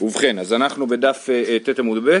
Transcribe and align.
ובכן, 0.00 0.38
אז 0.38 0.52
אנחנו 0.52 0.86
בדף 0.86 1.28
אה, 1.30 1.58
ט 1.64 1.78
עמוד 1.78 2.04
ב', 2.04 2.18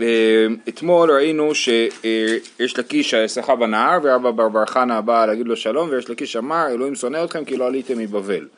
אה, 0.00 0.46
אתמול 0.68 1.10
ראינו 1.10 1.54
שיש 1.54 2.78
לקיש 2.78 3.14
שחה 3.14 3.56
בנהר 3.56 3.98
ורבא 4.02 4.30
בר 4.30 4.48
בר 4.48 4.66
חנה 4.66 5.00
בא 5.00 5.26
להגיד 5.26 5.46
לו 5.46 5.56
שלום 5.56 5.88
ויש 5.90 6.10
לקיש 6.10 6.36
אמר 6.36 6.66
אלוהים 6.70 6.94
שונא 6.94 7.24
אתכם 7.24 7.44
כי 7.44 7.56
לא 7.56 7.66
עליתם 7.66 7.98
מבבל, 7.98 8.48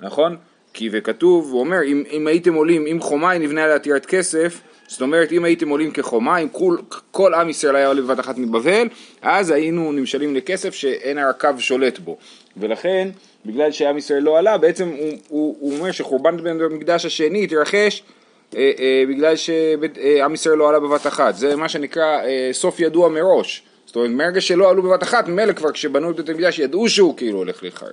נכון? 0.00 0.36
כי 0.72 0.88
וכתוב, 0.92 1.52
הוא 1.52 1.60
אומר 1.60 1.82
אם, 1.84 2.02
אם 2.10 2.26
הייתם 2.26 2.54
עולים, 2.54 2.86
אם 2.86 3.00
חומה 3.00 3.38
נבנה 3.38 3.64
עליה 3.64 3.78
טירת 3.78 4.06
כסף 4.06 4.60
זאת 4.88 5.00
אומרת 5.00 5.32
אם 5.32 5.44
הייתם 5.44 5.68
עולים 5.68 5.90
כחומה, 5.90 6.38
אם 6.38 6.48
כל, 6.48 6.76
כל 7.10 7.34
עם 7.34 7.48
ישראל 7.48 7.76
היה 7.76 7.88
עולה 7.88 8.02
בבת 8.02 8.20
אחת 8.20 8.38
מבבל, 8.38 8.88
אז 9.22 9.50
היינו 9.50 9.92
נמשלים 9.92 10.36
לכסף 10.36 10.74
שאין 10.74 11.18
הקו 11.18 11.48
שולט 11.58 11.98
בו. 11.98 12.16
ולכן, 12.56 13.08
בגלל 13.46 13.72
שעם 13.72 13.98
ישראל 13.98 14.22
לא 14.22 14.38
עלה, 14.38 14.58
בעצם 14.58 14.88
הוא, 14.88 15.12
הוא, 15.28 15.56
הוא 15.60 15.78
אומר 15.78 15.92
שחורבן 15.92 16.36
בית 16.36 16.46
המקדש 16.70 17.06
השני 17.06 17.44
התרחש 17.44 18.02
אה, 18.56 18.72
אה, 18.78 19.04
בגלל 19.08 19.36
שעם 19.36 20.34
ישראל 20.34 20.56
לא 20.56 20.68
עלה 20.68 20.80
בבת 20.80 21.06
אחת. 21.06 21.34
זה 21.34 21.56
מה 21.56 21.68
שנקרא 21.68 22.20
אה, 22.24 22.48
סוף 22.52 22.80
ידוע 22.80 23.08
מראש. 23.08 23.62
זאת 23.86 23.96
אומרת, 23.96 24.10
מרגע 24.10 24.40
שלא 24.40 24.70
עלו 24.70 24.82
בבת 24.82 25.02
אחת, 25.02 25.28
ממילא 25.28 25.52
כבר 25.52 25.72
כשבנו 25.72 26.10
את 26.10 26.16
בית 26.16 26.28
המקדש 26.28 26.58
ידעו 26.58 26.88
שהוא 26.88 27.16
כאילו 27.16 27.38
הולך 27.38 27.62
להיחרב. 27.62 27.92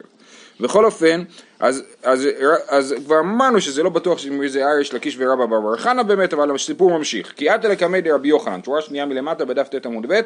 בכל 0.60 0.86
אופן, 0.86 1.24
אז, 1.60 1.84
אז, 2.04 2.27
אז 2.68 2.96
כבר 3.05 3.20
אמרנו 3.20 3.62
שזה 3.62 3.84
לא 3.84 3.90
בטוח 3.90 4.18
שזה 4.18 4.72
אריש 4.72 4.94
לקיש 4.94 5.16
ורבא 5.20 5.46
בר 5.46 5.77
חנה 5.77 6.04
באמת, 6.04 6.34
אבל 6.34 6.55
הסיפור 6.55 6.98
ממשיך. 6.98 7.34
כי 7.35 7.49
עתה 7.49 7.68
לקמי 7.68 8.02
דרבי 8.02 8.27
יוחנן, 8.27 8.63
שורה 8.66 8.82
שנייה 8.82 9.05
מלמטה 9.05 9.46
בדף 9.46 9.68
ט 9.68 9.85
עמוד 9.85 10.05
ב', 10.08 10.22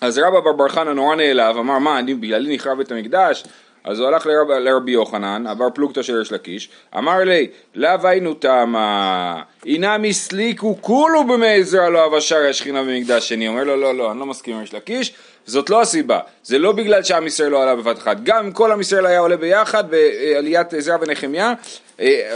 אז 0.00 0.18
רבא 0.18 0.40
בר 0.40 0.52
בר 0.52 0.68
חנה 0.68 0.92
נורא 0.92 1.16
נעלב, 1.16 1.56
אמר 1.56 1.78
מה, 1.78 1.98
אני 1.98 2.14
בגללי 2.14 2.54
נחרב 2.54 2.78
בית 2.78 2.92
המקדש? 2.92 3.44
אז 3.88 4.00
הוא 4.00 4.08
הלך 4.08 4.26
לרב, 4.26 4.50
לרבי 4.50 4.92
יוחנן, 4.92 5.46
עבר 5.46 5.70
פלוגתא 5.74 6.02
של 6.02 6.16
ריש 6.16 6.32
לקיש, 6.32 6.68
אמר 6.98 7.18
לי, 7.18 7.46
לאו 7.74 7.90
היינו 8.04 8.34
תמה, 8.34 9.42
אינם 9.66 10.04
הסליקו 10.08 10.76
כולו 10.80 11.24
במי 11.24 11.54
עזרא 11.54 11.88
לא 11.88 12.06
אבשר 12.06 12.46
השכינה 12.50 12.82
במקדש 12.82 13.28
שני, 13.28 13.48
אומר 13.48 13.64
לו 13.64 13.76
לא 13.76 13.94
לא, 13.94 14.10
אני 14.10 14.20
לא 14.20 14.26
מסכים 14.26 14.54
עם 14.54 14.60
ריש 14.60 14.74
לקיש, 14.74 15.12
זאת 15.46 15.70
לא 15.70 15.80
הסיבה, 15.80 16.18
זה 16.42 16.58
לא 16.58 16.72
בגלל 16.72 17.02
שעם 17.02 17.26
ישראל 17.26 17.50
לא 17.50 17.62
עלה 17.62 17.76
בבת 17.76 17.98
אחת, 17.98 18.16
גם 18.22 18.44
אם 18.44 18.52
כל 18.52 18.72
עם 18.72 18.80
ישראל 18.80 19.06
היה 19.06 19.18
עולה 19.18 19.36
ביחד 19.36 19.84
בעליית 19.90 20.74
עזרא 20.74 20.96
ונחמיה, 21.00 21.54
אה, 22.00 22.34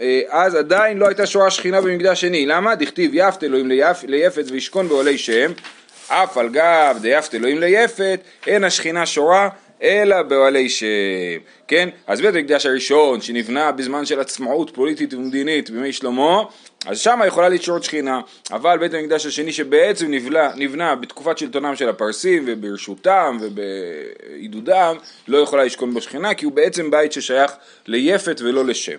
אה, 0.00 0.20
אז 0.28 0.54
עדיין 0.54 0.98
לא 0.98 1.06
הייתה 1.06 1.26
שורה 1.26 1.50
שכינה 1.50 1.80
במקדש 1.80 2.20
שני, 2.20 2.46
למה? 2.46 2.74
דכתיב 2.74 3.10
יפת 3.14 3.44
אלוהים 3.44 3.68
ליפת 4.06 4.44
וישכון 4.50 4.88
בעולי 4.88 5.18
שם, 5.18 5.52
אף 6.08 6.38
על 6.38 6.48
גב 6.48 6.98
דיפת 7.00 7.34
אלוהים 7.34 7.60
ליפת, 7.60 8.20
אין 8.46 8.64
השכינה 8.64 9.06
שורה 9.06 9.48
אלא 9.82 10.22
באוהלי 10.22 10.68
שם, 10.68 10.86
כן? 11.68 11.88
אז 12.06 12.20
בית 12.20 12.34
המקדש 12.34 12.66
הראשון 12.66 13.20
שנבנה 13.20 13.72
בזמן 13.72 14.06
של 14.06 14.20
עצמאות 14.20 14.70
פוליטית 14.74 15.14
ומדינית 15.14 15.70
בימי 15.70 15.92
שלמה, 15.92 16.42
אז 16.86 16.98
שם 16.98 17.20
יכולה 17.26 17.48
לשרות 17.48 17.84
שכינה, 17.84 18.20
אבל 18.50 18.78
בית 18.78 18.94
המקדש 18.94 19.26
השני 19.26 19.52
שבעצם 19.52 20.10
נבנה, 20.10 20.50
נבנה 20.56 20.94
בתקופת 20.94 21.38
שלטונם 21.38 21.76
של 21.76 21.88
הפרסים 21.88 22.44
וברשותם 22.46 23.38
ובעידודם, 23.40 24.96
לא 25.28 25.38
יכולה 25.38 25.64
לשכון 25.64 25.94
בו 25.94 26.00
שכינה, 26.00 26.34
כי 26.34 26.44
הוא 26.44 26.52
בעצם 26.52 26.90
בית 26.90 27.12
ששייך 27.12 27.52
ליפת 27.86 28.40
ולא 28.40 28.64
לשם. 28.64 28.98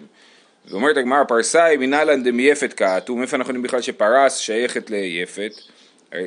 ואומרת 0.67 0.97
הגמרא 0.97 1.23
פרסאי 1.23 1.77
מנהלן 1.77 2.23
דמייפת 2.23 2.73
כעתו, 2.73 3.15
מאיפה 3.15 3.37
אנחנו 3.37 3.51
יודעים 3.51 3.63
בכלל 3.63 3.81
שפרס 3.81 4.37
שייכת 4.37 4.89
ליפת? 4.89 5.51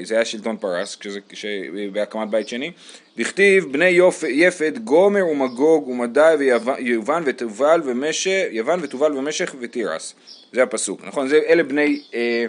זה 0.03 0.15
היה 0.15 0.25
שלטון 0.25 0.57
פרס 0.57 0.97
כשזה, 1.29 1.49
בהקמת 1.93 2.31
בית 2.31 2.49
שני, 2.49 2.71
דכתיב 3.17 3.73
בני 3.73 3.89
יופ, 3.89 4.25
יפת 4.29 4.79
גומר 4.85 5.27
ומגוג 5.27 5.89
ומדי 5.89 6.35
ויוון 6.39 7.23
ותובל 7.27 7.81
ומשך, 7.85 8.43
יוון 8.51 8.81
ותובל 8.83 9.13
ומשך 9.17 9.55
ותירס, 9.61 10.15
זה 10.53 10.63
הפסוק, 10.63 11.05
נכון? 11.05 11.29
זה, 11.29 11.41
אלה 11.49 11.63
בני 11.63 12.03
אה, 12.15 12.47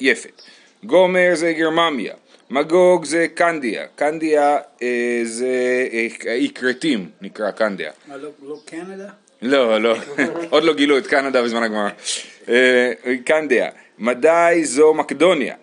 יפת. 0.00 0.42
גומר 0.84 1.30
זה 1.34 1.52
גרממיה, 1.52 2.14
מגוג 2.50 3.04
זה 3.04 3.26
קנדיה, 3.34 3.86
קנדיה 3.96 4.58
אה, 4.82 5.20
זה 5.24 5.88
אה, 6.26 6.32
אי 6.32 6.50
כרתים 6.54 7.08
נקרא 7.20 7.50
קנדיה. 7.50 7.92
מה, 8.08 8.16
לא, 8.16 8.28
לא 8.42 8.56
קנדה? 8.64 9.08
לא, 9.42 9.80
לא, 9.80 9.96
עוד 10.50 10.64
לא 10.64 10.74
גילו 10.74 10.98
את 10.98 11.06
קנדה 11.06 11.42
בזמן 11.42 11.62
הגמרא. 11.62 11.90
אה, 12.48 12.92
קנדיה, 13.24 13.68
מדי 13.98 14.60
זו 14.64 14.94
מקדוניה, 14.94 15.54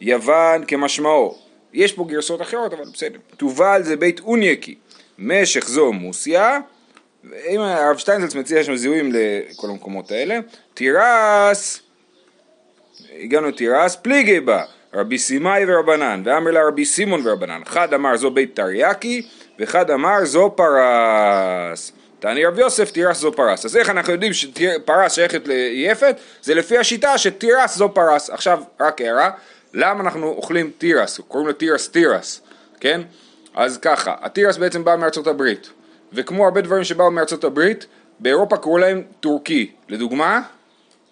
יוון 0.00 0.64
כמשמעו. 0.66 1.45
יש 1.76 1.92
פה 1.92 2.04
גרסות 2.08 2.42
אחרות, 2.42 2.72
אבל 2.72 2.84
בסדר. 2.92 3.18
תובל 3.36 3.82
זה 3.82 3.96
בית 3.96 4.20
אונייקי, 4.20 4.74
משך 5.18 5.68
זו 5.68 5.92
מוסיה, 5.92 6.58
אם 7.48 7.60
הרב 7.60 7.96
שטיינזלץ 7.96 8.34
מציע 8.34 8.64
שם 8.64 8.76
זיהויים 8.76 9.12
לכל 9.12 9.70
המקומות 9.70 10.10
האלה, 10.10 10.38
תירס, 10.74 11.80
הגענו 13.20 13.48
לתירס, 13.48 13.96
פליגי 13.96 14.40
בה, 14.40 14.62
רבי 14.94 15.18
סימאי 15.18 15.64
ורבנן, 15.68 16.22
ואמר 16.24 16.50
לה 16.50 16.66
רבי 16.68 16.84
סימון 16.84 17.20
ורבנן, 17.24 17.60
אחד 17.66 17.94
אמר 17.94 18.16
זו 18.16 18.30
בית 18.30 18.56
תריאקי, 18.56 19.22
וחד 19.58 19.90
אמר 19.90 20.24
זו 20.24 20.52
פרס. 20.56 21.92
תני 22.18 22.44
רב 22.44 22.58
יוסף 22.58 22.90
תירס 22.90 23.18
זו 23.18 23.32
פרס. 23.32 23.64
אז 23.64 23.76
איך 23.76 23.90
אנחנו 23.90 24.12
יודעים 24.12 24.32
שפרס 24.32 25.12
שייכת 25.14 25.42
ליפת? 25.48 26.16
זה 26.42 26.54
לפי 26.54 26.78
השיטה 26.78 27.18
שתירס 27.18 27.76
זו 27.76 27.94
פרס. 27.94 28.30
עכשיו, 28.30 28.62
רק 28.80 29.00
הערה, 29.00 29.30
למה 29.76 30.00
אנחנו 30.00 30.28
אוכלים 30.28 30.70
תירס? 30.78 31.20
קוראים 31.28 31.46
לו 31.46 31.52
תירס 31.52 31.88
תירס, 31.88 32.40
כן? 32.80 33.00
אז 33.54 33.78
ככה, 33.78 34.14
התירס 34.20 34.56
בעצם 34.56 34.84
בא 34.84 34.96
מארצות 34.96 35.26
הברית, 35.26 35.70
וכמו 36.12 36.44
הרבה 36.44 36.60
דברים 36.60 36.84
שבאו 36.84 37.10
מארצות 37.10 37.44
הברית, 37.44 37.86
באירופה 38.20 38.56
קראו 38.56 38.78
להם 38.78 39.02
turkey. 39.20 39.70
לדוגמה? 39.88 40.42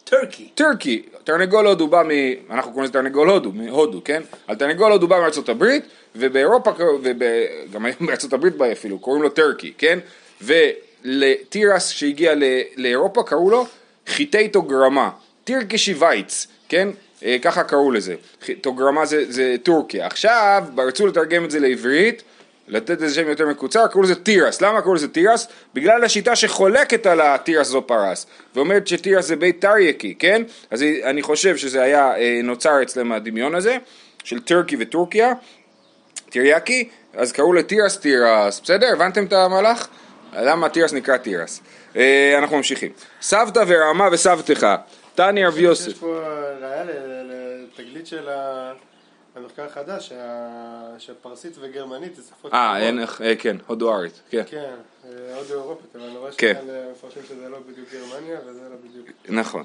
turkey. 0.05 0.49
turkey. 0.55 1.03
תרנגול 1.25 1.67
הודו 1.67 1.89
בא 1.89 2.03
מ... 2.03 2.11
אנחנו 2.51 2.71
קוראים 2.71 2.85
לזה 2.85 2.93
תרנגול 2.93 3.31
הודו, 3.31 3.53
מהודו, 3.53 4.05
כן? 4.05 4.23
על 4.47 4.57
תרנגול 4.57 4.93
הודו 4.93 5.09
בא 5.09 5.21
מארצות 5.21 5.49
הברית, 5.49 5.85
ובאירופה, 6.17 6.71
וגם 7.03 7.85
היום 7.85 7.97
בארצות 8.07 8.33
הברית 8.33 8.57
בא 8.57 8.73
אפילו, 8.73 8.99
קוראים 8.99 9.23
לו 9.23 9.29
טורקי, 9.29 9.73
כן? 9.79 9.99
ולתירס 10.43 11.89
שהגיע 11.89 12.35
לאירופה 12.77 13.23
קראו 13.23 13.51
לו 13.51 13.67
חיטייטו 14.07 14.63
גרמה, 14.63 15.11
טירקשי 15.45 15.95
וייץ, 15.95 16.47
כן? 16.69 16.89
אה, 17.25 17.37
ככה 17.43 17.65
קראו 17.65 17.91
לזה, 17.91 18.15
תוגרמה 18.61 19.07
זה, 19.07 19.25
זה 19.33 19.57
טורקיה. 19.63 20.07
עכשיו, 20.07 20.65
רצו 20.79 21.07
לתרגם 21.07 21.45
את 21.45 21.51
זה 21.51 21.61
לעברית, 21.61 22.23
לתת 22.69 23.03
איזה 23.03 23.15
שם 23.15 23.29
יותר 23.29 23.47
מקוצר, 23.47 23.87
קראו 23.87 24.03
לזה 24.03 24.15
תירס. 24.15 24.61
למה 24.61 24.83
קראו 24.83 24.95
לזה 24.95 25.09
תירס? 25.09 25.49
בגלל 25.75 26.05
השיטה 26.05 26.37
שחולקת 26.37 27.07
על 27.07 27.21
התירס 27.21 27.67
זו 27.67 27.83
פרס, 27.87 28.27
ואומרת 28.55 28.87
שתירס 28.87 29.27
זה 29.27 29.37
בית 29.37 29.61
תרייקי, 29.61 30.15
כן? 30.19 30.43
אז 30.71 30.83
אני 31.05 31.23
חושב 31.23 31.57
שזה 31.57 31.83
היה 31.83 32.17
אה, 32.17 32.41
נוצר 32.45 32.83
אצלם 32.83 33.13
הדמיון 33.13 33.55
הזה, 33.55 33.77
של 34.25 34.41
טורקי 34.41 34.77
וטורקיה, 34.81 35.33
תרייקי, 36.31 36.89
אז 37.15 37.33
קראו 37.33 37.53
לתירס 37.53 37.99
תירס, 37.99 38.61
בסדר? 38.61 38.87
הבנתם 38.93 39.25
את 39.25 39.33
המהלך? 39.33 39.89
למה 40.37 40.69
תירס 40.69 40.93
נקרא 40.93 41.17
תירס? 41.17 41.61
אה, 41.97 42.39
אנחנו 42.39 42.57
ממשיכים. 42.57 42.91
סבתא 43.23 43.65
ורעמה 43.67 44.09
וסבתך 44.13 44.67
תני 45.15 45.45
רב 45.45 45.59
יוסף. 45.59 45.89
יש 45.89 45.95
פה 45.99 46.21
ראיה 46.61 46.85
לתגלית 47.25 48.07
של 48.07 48.29
המחקר 49.37 49.65
החדש, 49.65 50.13
שפרסית 50.99 51.53
וגרמנית 51.61 52.17
זה 52.17 52.23
שפות... 52.23 52.53
אה, 52.53 52.79
אין 52.79 52.99
אה, 52.99 53.37
כן, 53.39 53.57
הודוארית, 53.67 54.21
כן. 54.31 54.43
כן, 54.47 54.75
אה, 55.05 55.37
הודו 55.37 55.55
אירופית, 55.55 55.97
אבל 55.97 56.05
אני 56.05 56.17
רואה 56.17 56.31
כן. 56.39 56.55
שכאן 56.55 56.75
מפרשים 56.93 57.23
שזה 57.29 57.49
לא 57.49 57.59
בדיוק 57.69 57.89
גרמניה 57.93 58.39
וזה 58.47 58.61
לא 58.61 58.77
בדיוק... 58.89 59.07
נכון. 59.29 59.65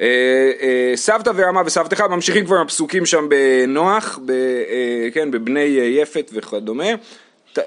אה, 0.00 0.92
סבתה 0.94 1.30
ורעמה 1.34 1.62
וסבתכא, 1.66 2.00
ממשיכים 2.00 2.44
כבר 2.44 2.60
הפסוקים 2.60 3.06
שם 3.06 3.28
בנוח, 3.28 4.18
כן, 5.14 5.30
בבני 5.30 5.60
יפת 6.00 6.30
וכדומה. 6.34 6.88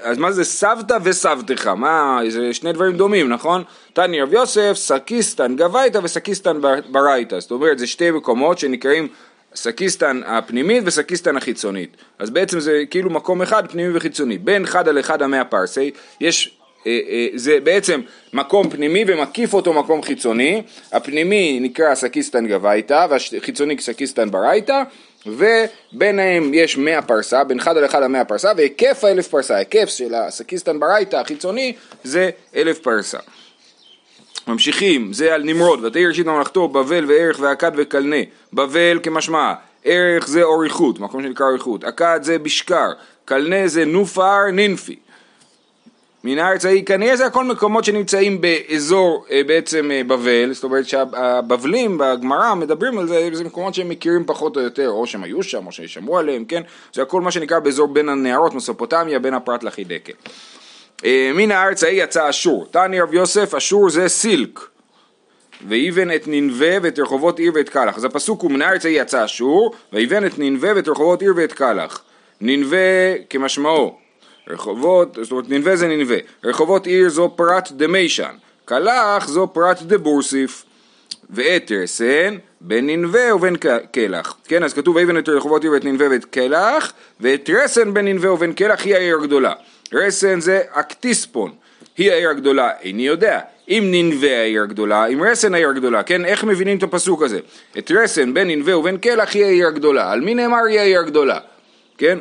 אז 0.01 0.17
מה 0.17 0.31
זה 0.31 0.43
סבתה 0.43 0.97
וסבתכא? 1.03 1.67
מה, 1.67 2.19
זה 2.29 2.53
שני 2.53 2.73
דברים 2.73 2.97
דומים, 2.97 3.29
נכון? 3.29 3.63
תני 3.93 4.21
רב 4.21 4.33
יוסף, 4.33 4.73
סקיסתן 4.75 5.55
גוייתא 5.55 5.99
וסקיסתן 6.03 6.61
ברייתא. 6.91 7.39
זאת 7.39 7.51
אומרת, 7.51 7.79
זה 7.79 7.87
שתי 7.87 8.11
מקומות 8.11 8.59
שנקראים 8.59 9.07
סקיסתן 9.55 10.21
הפנימית 10.25 10.83
וסקיסתן 10.85 11.37
החיצונית. 11.37 11.97
אז 12.19 12.29
בעצם 12.29 12.59
זה 12.59 12.83
כאילו 12.89 13.09
מקום 13.09 13.41
אחד, 13.41 13.71
פנימי 13.71 13.97
וחיצוני. 13.97 14.37
בין 14.37 14.65
חדא 14.65 14.87
לחדא 14.87 15.21
מאה 15.21 15.43
פרסי, 15.43 15.91
יש 16.21 16.57
אה, 16.87 16.99
אה, 17.09 17.27
זה 17.35 17.59
בעצם 17.63 18.01
מקום 18.33 18.69
פנימי 18.69 19.03
ומקיף 19.07 19.53
אותו 19.53 19.73
מקום 19.73 20.01
חיצוני, 20.01 20.61
הפנימי 20.91 21.59
נקרא 21.61 21.95
סקיסתן 21.95 22.47
גוייתא 22.47 23.07
והחיצוני 23.09 23.75
סקיסתן 23.79 24.31
ברייתא 24.31 24.83
וביניהם 25.25 26.53
יש 26.53 26.77
מאה 26.77 27.01
פרסה, 27.01 27.43
בין 27.43 27.59
חדא 27.59 27.77
לחדא 27.77 28.03
מאה 28.03 28.25
פרסה 28.25 28.51
והיקפה 28.57 29.03
אלף 29.03 29.27
פרסה, 29.27 29.55
היקף 29.55 29.89
של 29.89 30.13
הסקיסתן 30.15 30.79
ברייתא 30.79 31.15
החיצוני 31.15 31.73
זה 32.03 32.29
אלף 32.55 32.79
פרסה. 32.79 33.19
ממשיכים, 34.47 35.13
זה 35.13 35.33
על 35.33 35.43
נמרוד, 35.43 35.83
ותהי 35.83 36.05
ראשית 36.05 36.25
ממלכתו 36.25 36.67
בבל 36.67 37.05
וארך 37.07 37.39
ואכד 37.39 37.71
וכלנה, 37.75 38.15
בבל 38.53 38.99
כמשמע, 39.03 39.53
ארך 39.83 40.27
זה 40.27 40.43
אוריכות, 40.43 40.99
מקום 40.99 41.23
שנקרא 41.23 41.45
אוריכות, 41.45 41.83
אכד 41.83 42.19
זה 42.23 42.39
בשכר, 42.39 42.91
כלנה 43.25 43.67
זה 43.67 43.85
נופר 43.85 44.51
נינפי, 44.53 44.95
מן 46.23 46.39
הארץ 46.39 46.65
ההיא, 46.65 46.85
כנראה 46.85 47.15
זה 47.15 47.25
הכל 47.25 47.43
מקומות 47.43 47.83
שנמצאים 47.83 48.41
באזור 48.41 49.25
אה, 49.31 49.41
בעצם 49.47 49.91
אה, 49.91 50.03
בבל, 50.03 50.53
זאת 50.53 50.63
אומרת 50.63 50.85
שהבבלים 50.85 51.97
בגמרא 51.97 52.55
מדברים 52.55 52.99
על 52.99 53.07
זה, 53.07 53.29
זה 53.33 53.43
מקומות 53.43 53.73
שהם 53.73 53.89
מכירים 53.89 54.25
פחות 54.25 54.57
או 54.57 54.61
יותר, 54.61 54.89
או 54.89 55.07
שהם 55.07 55.23
היו 55.23 55.43
שם, 55.43 55.67
או 55.67 55.71
ששמעו 55.71 56.17
עליהם, 56.17 56.45
כן? 56.45 56.63
זה 56.93 57.01
הכל 57.01 57.21
מה 57.21 57.31
שנקרא 57.31 57.59
באזור 57.59 57.87
בין 57.87 58.09
הנהרות, 58.09 58.53
מסופוטמיה, 58.53 59.19
בין 59.19 59.33
הפרת 59.33 59.63
לחידקל. 59.63 60.13
אה, 61.05 61.31
מן 61.35 61.51
הארץ 61.51 61.83
ההיא 61.83 62.03
יצא 62.03 62.29
אשור, 62.29 62.67
תני 62.71 63.01
רב 63.01 63.13
יוסף, 63.13 63.55
אשור 63.55 63.89
זה 63.89 64.07
סילק. 64.07 64.59
ויבן 65.67 66.15
את 66.15 66.23
ננבה 66.27 66.77
ואת 66.81 66.99
רחובות 66.99 67.39
עיר 67.39 67.51
ואת 67.55 67.69
קלח. 67.69 67.97
אז 67.97 68.03
הפסוק 68.03 68.41
הוא 68.41 68.51
מן 68.51 68.61
הארץ 68.61 68.85
ההיא 68.85 69.01
יצא 69.01 69.25
אשור, 69.25 69.73
ויבן 69.93 70.25
את 70.25 70.39
ננבה 70.39 70.67
ואת 70.75 70.87
רחובות 70.87 71.21
עיר 71.21 71.33
ואת 71.35 71.53
קלח. 71.53 72.03
ננבה 72.41 72.77
כמשמעו, 73.29 74.02
רחובות, 74.47 75.17
זאת 75.21 75.31
אומרת 75.31 75.49
ננבה 75.49 75.75
זה 75.75 75.87
ננבה, 75.87 76.15
רחובות 76.43 76.87
עיר 76.87 77.09
זו 77.09 77.33
פרט 77.35 77.71
דמיישן, 77.71 78.33
קלח 78.65 79.27
זו 79.27 79.47
פרט 79.53 79.81
דבורסיף, 79.81 80.65
ואת 81.29 81.71
רסן 81.71 82.37
בין 82.61 82.89
ננבה 82.89 83.35
ובין 83.35 83.55
קלח, 83.91 84.37
כן 84.47 84.63
אז 84.63 84.73
כתוב 84.73 84.95
ויבן 84.95 85.17
את 85.17 85.29
רחובות 85.29 85.63
עיר 85.63 85.71
ואת 85.71 85.85
ננבה 85.85 86.05
ואת 86.11 86.25
קלח, 86.25 86.93
ואת 87.19 87.49
רסן 87.53 87.93
בין 87.93 88.07
ננבה 88.07 88.31
ובין 88.31 88.53
קלח 88.53 88.85
היא 88.85 88.95
העיר 88.95 89.17
הגדולה, 89.17 89.53
רסן 89.93 90.39
זה 90.39 90.61
אקטיספון, 90.71 91.51
היא 91.97 92.11
העיר 92.11 92.29
הגדולה, 92.29 92.71
איני 92.81 93.07
יודע, 93.07 93.39
אם 93.69 93.87
ננבה 93.91 94.41
העיר 94.41 94.63
הגדולה, 94.63 95.05
אם 95.05 95.23
רסן 95.23 95.53
העיר 95.53 95.69
הגדולה, 95.69 96.03
כן, 96.03 96.25
איך 96.25 96.43
מבינים 96.43 96.77
את 96.77 96.83
הפסוק 96.83 97.23
הזה? 97.23 97.39
את 97.77 97.91
רסן 97.91 98.33
בין 98.33 98.47
ננבה 98.47 98.77
ובין 98.77 98.97
קלח 98.97 99.33
היא 99.33 99.45
העיר 99.45 99.67
הגדולה, 99.67 100.11
על 100.11 100.21
מי 100.21 100.35
נאמר 100.35 100.63
היא 100.69 100.79
העיר 100.79 100.99
הגדולה, 100.99 101.39
כן? 101.97 102.19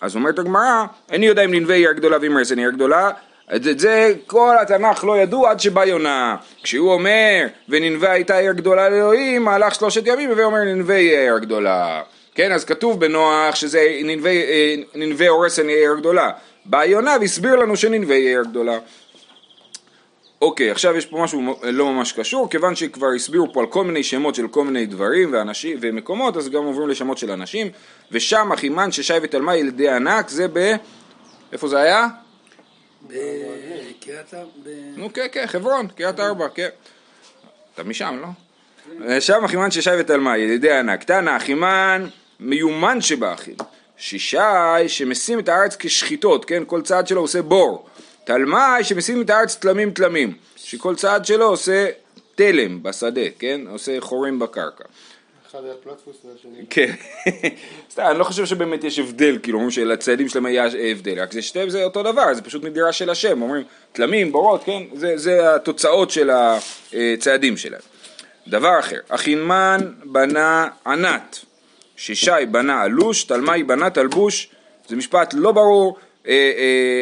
אז 0.00 0.16
אומרת 0.16 0.38
הגמרא, 0.38 0.84
איני 1.12 1.26
יודע 1.26 1.44
אם 1.44 1.54
ננבה 1.54 1.74
עיר 1.74 1.92
גדולה 1.92 2.16
ואם 2.20 2.38
רסן 2.38 2.58
עיר 2.58 2.70
גדולה, 2.70 3.10
את 3.54 3.78
זה 3.78 4.14
כל 4.26 4.56
התנ"ך 4.62 5.04
לא 5.04 5.18
ידעו 5.18 5.46
עד 5.46 5.60
שבא 5.60 5.84
יונה. 5.84 6.36
כשהוא 6.62 6.92
אומר, 6.92 7.46
וננבה 7.68 8.12
הייתה 8.12 8.36
עיר 8.36 8.52
גדולה 8.52 8.88
לאלוהים, 8.88 9.44
מהלך 9.44 9.74
שלושת 9.74 10.06
ימים, 10.06 10.30
ואומר 10.36 10.64
ננבה 10.64 10.94
יהיה 10.94 11.20
עיר 11.20 11.38
גדולה. 11.38 12.02
כן, 12.34 12.52
אז 12.52 12.64
כתוב 12.64 13.00
בנוח 13.00 13.54
שזה 13.54 13.86
או 15.28 15.40
רסן 15.40 15.68
יהיה 15.68 15.78
עיר 15.78 15.94
גדולה. 15.94 16.30
בא 16.64 16.84
יונה 16.84 17.16
והסביר 17.20 17.56
לנו 17.56 17.76
שננבה 17.76 18.14
יהיה 18.14 18.30
עיר 18.30 18.42
גדולה. 18.42 18.78
אוקיי, 20.40 20.70
עכשיו 20.70 20.96
יש 20.96 21.06
פה 21.06 21.22
משהו 21.22 21.56
לא 21.62 21.92
ממש 21.92 22.12
קשור, 22.12 22.50
כיוון 22.50 22.74
שכבר 22.74 23.08
הסבירו 23.16 23.52
פה 23.52 23.60
על 23.60 23.66
כל 23.66 23.84
מיני 23.84 24.02
שמות 24.02 24.34
של 24.34 24.48
כל 24.48 24.64
מיני 24.64 24.86
דברים 24.86 25.32
ואנשים 25.32 25.78
ומקומות, 25.80 26.36
אז 26.36 26.48
גם 26.48 26.64
עוברים 26.64 26.88
לשמות 26.88 27.18
של 27.18 27.30
אנשים, 27.30 27.70
ושם 28.12 28.52
אחימן 28.52 28.92
ששי 28.92 29.14
ותלמי 29.22 29.56
ילדי 29.56 29.88
ענק, 29.88 30.28
זה 30.28 30.46
ב... 30.52 30.72
איפה 31.52 31.68
זה 31.68 31.78
היה? 31.78 32.06
בקריית 33.06 34.34
נו 34.96 35.12
כן, 35.12 35.26
כן, 35.32 35.46
חברון, 35.46 35.88
קריית 35.88 36.20
ארבע, 36.20 36.48
כן. 36.54 36.68
אתה 37.74 37.84
משם, 37.84 38.22
לא? 38.22 39.20
שם 39.20 39.44
אחימן 39.44 39.70
ששי 39.70 39.90
ותלמי, 39.98 40.38
ילידי 40.38 40.72
ענק. 40.72 41.04
תנא 41.04 41.36
אחימן 41.36 42.08
מיומן 42.40 43.00
שבאחים. 43.00 43.54
שישי 43.96 44.38
שמשים 44.86 45.38
את 45.38 45.48
הארץ 45.48 45.76
כשחיטות, 45.78 46.44
כן? 46.44 46.62
כל 46.66 46.82
צעד 46.82 47.06
שלו 47.06 47.20
עושה 47.20 47.42
בור. 47.42 47.86
תלמי 48.24 48.82
שמשים 48.82 49.22
את 49.22 49.30
הארץ 49.30 49.56
תלמים 49.56 49.90
תלמים, 49.90 50.34
שכל 50.56 50.96
צעד 50.96 51.24
שלו 51.24 51.48
עושה 51.48 51.86
תלם 52.34 52.82
בשדה, 52.82 53.30
כן? 53.38 53.60
עושה 53.70 54.00
חורים 54.00 54.38
בקרקע. 54.38 54.84
אחד 55.50 55.64
היה 55.64 55.74
פלטפוס 55.82 56.16
והשני. 56.24 56.66
כן, 56.70 56.94
סתם, 57.90 58.02
אני 58.02 58.18
לא 58.18 58.24
חושב 58.24 58.46
שבאמת 58.46 58.84
יש 58.84 58.98
הבדל, 58.98 59.38
כאילו, 59.42 59.58
אומרים 59.58 59.70
שלציידים 59.70 60.28
שלהם 60.28 60.46
היה 60.46 60.64
הבדל, 60.90 61.20
רק 61.20 61.32
זה 61.32 61.42
שתיהם 61.42 61.70
זה 61.70 61.84
אותו 61.84 62.02
דבר, 62.02 62.34
זה 62.34 62.42
פשוט 62.42 62.64
מדרש 62.64 62.98
של 62.98 63.10
השם, 63.10 63.42
אומרים 63.42 63.64
תלמים, 63.92 64.32
בורות, 64.32 64.64
כן, 64.64 64.82
זה, 64.94 65.18
זה 65.18 65.54
התוצאות 65.54 66.10
של 66.10 66.30
הצעדים 66.92 67.56
שלהם. 67.56 67.80
דבר 68.48 68.78
אחר, 68.80 68.98
אחינמן 69.08 69.80
בנה 70.04 70.68
ענת, 70.86 71.38
שישי 71.96 72.30
בנה 72.50 72.84
אלוש, 72.84 73.24
תלמי 73.24 73.62
בנה 73.62 73.90
תלבוש, 73.90 74.50
זה 74.88 74.96
משפט 74.96 75.34
לא 75.36 75.52
ברור, 75.52 75.98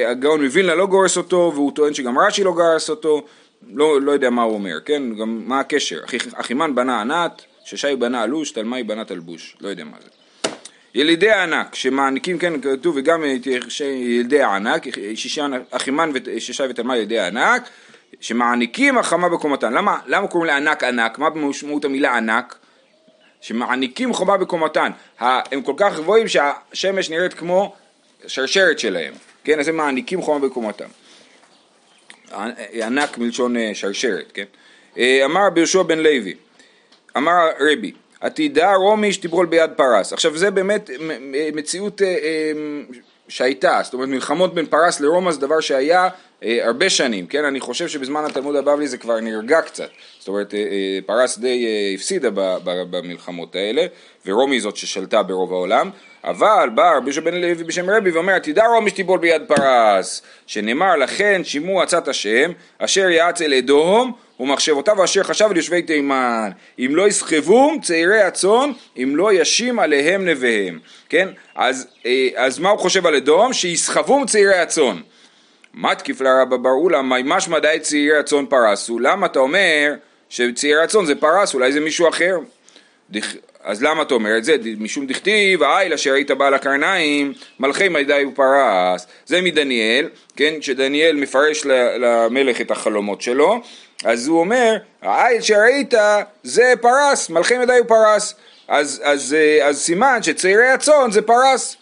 הגאון 0.07 0.45
מווילנה 0.45 0.75
לא 0.75 0.87
גורס 0.87 1.17
אותו, 1.17 1.53
והוא 1.55 1.73
טוען 1.73 1.95
שגם 1.95 2.19
רש"י 2.19 2.45
לא 2.45 2.55
גרס 2.57 2.91
אותו, 2.91 3.23
לא, 3.75 4.01
לא 4.01 4.13
יודע 4.13 4.31
מה 4.31 4.43
הוא 4.43 4.55
אומר, 4.55 4.81
כן? 4.85 5.03
גם 5.15 5.43
מה 5.47 5.61
הקשר? 5.61 5.99
אחימן 6.35 6.75
בנה 6.75 7.01
ענת, 7.01 7.43
ששי 7.65 7.97
בנה 7.97 8.25
אלוש, 8.25 8.51
תלמי 8.51 8.83
בנה 8.83 9.05
תלבוש, 9.05 9.57
לא 9.61 9.69
יודע 9.69 9.85
מה 9.85 9.97
זה. 10.03 10.09
ילידי 10.95 11.31
הענק 11.31 11.75
שמעניקים, 11.75 12.39
כן 12.39 12.61
כתוב 12.61 12.97
וגם 12.97 13.25
ילידי 13.81 14.43
הענק, 14.43 14.87
אחימן 15.71 16.11
וששי 16.15 16.63
ותלמי 16.71 16.97
ילידי 16.97 17.19
הענק, 17.19 17.69
שמעניקים 18.21 18.99
החמה 18.99 19.29
בקומתן. 19.29 19.73
למה, 19.73 19.99
למה 20.07 20.27
קוראים 20.27 20.47
לענק 20.47 20.85
ענק? 20.85 21.19
מה 21.19 21.31
משמעות 21.31 21.85
המילה 21.85 22.17
ענק? 22.17 22.57
שמעניקים 23.41 24.13
חומה 24.13 24.37
בקומתן. 24.37 24.91
הם 25.21 25.63
כל 25.63 25.75
כך 25.77 25.97
גבוהים 25.97 26.29
שהשמש 26.29 27.11
נראית 27.11 27.35
כמו 27.35 27.75
שרשרת 28.27 28.79
שלהם, 28.79 29.15
כן? 29.45 29.61
אז 29.61 29.69
הם 29.69 29.77
מעניקים 29.77 30.23
חומה 30.23 30.49
בקומתם. 30.49 30.89
ענק 32.73 33.19
מלשון 33.19 33.57
אה, 33.57 33.71
שרשרת, 33.75 34.33
כן? 34.35 34.45
אה, 34.99 35.25
אמר 35.25 35.47
רבי 35.47 35.61
יהושע 35.61 35.83
בן 35.83 35.99
לוי, 35.99 36.35
אמר 37.17 37.49
רבי, 37.61 37.93
עתידה 38.21 38.75
רומי 38.75 39.13
שתיבול 39.13 39.47
ביד 39.47 39.71
פרס. 39.77 40.13
עכשיו 40.13 40.37
זה 40.37 40.51
באמת 40.51 40.91
מציאות 41.55 42.03
אה, 42.03 42.53
שהייתה, 43.29 43.81
זאת 43.85 43.95
אומרת 43.95 44.09
מלחמות 44.09 44.55
בין 44.55 44.67
פרס 44.67 45.01
לרומא 45.01 45.33
זה 45.33 45.41
דבר 45.41 45.61
שהיה 45.61 46.09
הרבה 46.43 46.91
שנים, 46.91 47.27
כן? 47.27 47.45
אני 47.45 47.61
חושב 47.61 47.89
שבזמן 47.89 48.25
התלמוד 48.25 48.57
הבבלי 48.57 48.89
זה 48.89 48.99
כבר 48.99 49.21
נרגע 49.21 49.61
קצת, 49.61 49.89
זאת 50.19 50.29
אומרת 50.29 50.55
אה, 50.55 50.59
אה, 50.59 50.99
פרס 51.07 51.39
די 51.39 51.67
אה, 51.67 51.95
הפסידה 51.95 52.31
ב, 52.31 52.41
ב, 52.65 52.83
במלחמות 52.91 53.55
האלה, 53.55 53.87
ורומי 54.27 54.61
זאת 54.61 54.77
ששלטה 54.77 55.23
ברוב 55.23 55.53
העולם, 55.53 55.91
אבל 56.25 56.69
בא 56.75 56.97
רבי 56.97 57.07
יהושע 57.07 57.21
בן 57.21 57.35
לוי 57.35 57.65
בשם 57.65 57.91
רבי 57.91 58.11
ואומר 58.11 58.39
תדע 58.39 58.67
רומי 58.67 58.91
שתיבול 58.91 59.19
ביד 59.19 59.43
פרס, 59.49 60.23
שנאמר 60.47 60.97
לכן 60.97 61.45
שימו 61.45 61.83
עצת 61.83 62.09
השם 62.09 62.53
אשר 62.79 63.09
יעץ 63.09 63.43
אל 63.43 63.55
אדום 63.55 64.13
ומחשבותיו 64.41 65.05
אשר 65.05 65.23
חשב 65.23 65.47
על 65.51 65.57
יושבי 65.57 65.83
תימן. 65.83 66.51
אם 66.79 66.91
לא 66.91 67.09
יסחבום 67.09 67.81
צעירי 67.83 68.23
הצאן 68.23 68.71
אם 68.97 69.17
לא 69.17 69.33
ישים 69.33 69.79
עליהם 69.79 70.29
נביהם. 70.29 70.79
כן? 71.09 71.29
אז, 71.55 71.87
אה, 72.07 72.29
אז 72.37 72.59
מה 72.59 72.71
הוא 72.71 72.79
חושב 72.79 73.07
על 73.07 73.15
אדום? 73.15 73.53
שיסחבום 73.53 74.27
צעירי 74.27 74.59
הצאן 74.59 74.97
מתקיף 75.81 76.21
לרבא 76.21 76.57
בר 76.57 76.71
אולה 76.71 77.03
מימש 77.03 77.49
מדעי 77.49 77.81
צעירי 77.81 78.19
הצאן 78.19 78.47
פרסו 78.47 78.99
למה 78.99 79.27
אתה 79.27 79.39
אומר 79.39 79.95
שצעירי 80.29 80.83
הצאן 80.83 81.05
זה 81.07 81.15
פרס 81.15 81.55
אולי 81.55 81.73
זה 81.73 81.81
מישהו 81.81 82.09
אחר 82.09 82.39
אז 83.63 83.83
למה 83.83 84.03
אתה 84.03 84.15
אומר 84.15 84.39
את 84.39 84.45
זה? 84.45 84.57
משום 84.79 85.07
דכתיב, 85.07 85.63
האיל 85.63 85.93
אשר 85.93 86.13
היית 86.13 86.31
בעל 86.31 86.55
הקרניים, 86.55 87.33
מלכי 87.61 87.89
מידי 87.89 88.25
ופרס. 88.25 89.07
זה 89.27 89.41
מדניאל, 89.41 90.09
כן, 90.37 90.55
שדניאל 90.61 91.17
מפרש 91.17 91.67
למלך 91.99 92.61
את 92.61 92.71
החלומות 92.71 93.23
שלו, 93.23 93.61
אז 94.05 94.27
הוא 94.27 94.41
אומר, 94.41 94.77
האיל 95.03 95.41
שראית 95.41 95.95
זה 96.43 96.73
פרס, 96.81 97.31
מלכי 97.31 97.59
מידי 97.59 97.81
ופרס. 97.85 98.35
אז, 98.69 99.03
אז, 99.05 99.05
אז, 99.05 99.37
אז 99.63 99.81
סימן 99.81 100.23
שצעירי 100.23 100.69
הצאן 100.69 101.11
זה 101.11 101.23
פרס. 101.23 101.77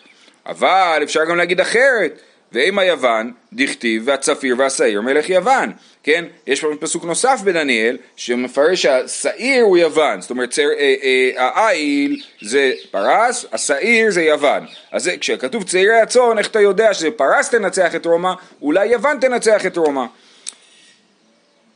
אבל 0.47 1.00
אפשר 1.03 1.25
גם 1.25 1.37
להגיד 1.37 1.61
אחרת, 1.61 2.21
ואם 2.57 2.79
היוון, 2.79 3.33
דכתיב 3.53 4.03
והצפיר 4.07 4.55
והשעיר 4.59 5.01
מלך 5.01 5.31
יוון, 5.31 5.73
כן? 6.03 6.25
יש 6.47 6.65
פסוק 6.81 7.05
נוסף 7.05 7.41
בדניאל 7.45 7.97
שמפרש 8.17 8.83
שהשעיר 8.83 9.65
הוא 9.65 9.79
יוון, 9.79 10.21
זאת 10.21 10.31
אומרת 10.31 10.51
צעיר, 10.51 10.69
אה, 10.79 10.95
אה, 11.37 11.51
העיל 11.55 12.23
זה 12.43 12.73
פרס, 12.91 13.47
השעיר 13.53 14.11
זה 14.11 14.23
יוון. 14.23 14.67
אז 14.93 15.11
כשכתוב 15.21 15.63
צעירי 15.63 16.01
הצאן, 16.01 16.39
איך 16.39 16.47
אתה 16.47 16.61
יודע 16.61 16.95
שזה 16.95 17.11
פרס 17.11 17.51
תנצח 17.51 17.95
את 17.95 18.07
רומא, 18.07 18.33
אולי 18.63 18.87
יוון 18.87 19.19
תנצח 19.21 19.67
את 19.67 19.77
רומא. 19.77 20.05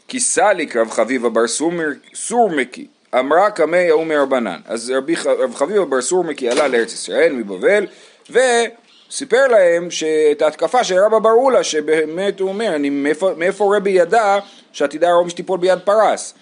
כי 0.08 0.20
סליק 0.20 0.76
רב 0.76 0.90
חביבה 0.90 1.28
בר 1.28 1.46
סורמקי 2.14 2.86
אמרה 3.18 3.50
קמי 3.50 3.88
ההוא 3.90 4.06
מרבנן. 4.06 4.60
אז 4.66 4.92
רב 5.26 5.54
חביבה 5.54 5.84
בר 5.84 6.02
סורמקי 6.02 6.48
עלה 6.48 6.68
לארץ 6.68 6.92
ישראל 6.92 7.32
מבבל 7.32 7.86
ו... 8.30 8.38
סיפר 9.10 9.46
להם 9.46 9.90
שאת 9.90 10.42
ההתקפה 10.42 10.84
של 10.84 10.98
רבא 10.98 11.18
בר 11.18 11.30
אולה, 11.30 11.64
שבאמת 11.64 12.40
הוא 12.40 12.48
אומר, 12.48 12.74
אני, 12.74 12.90
מאיפה, 12.90 13.30
מאיפה 13.36 13.76
רבי 13.76 13.90
ידע 13.90 14.38
שעתידה 14.72 15.12
רומי 15.12 15.30
שתיפול 15.30 15.58
ביד 15.58 15.78
פרס? 15.78 16.34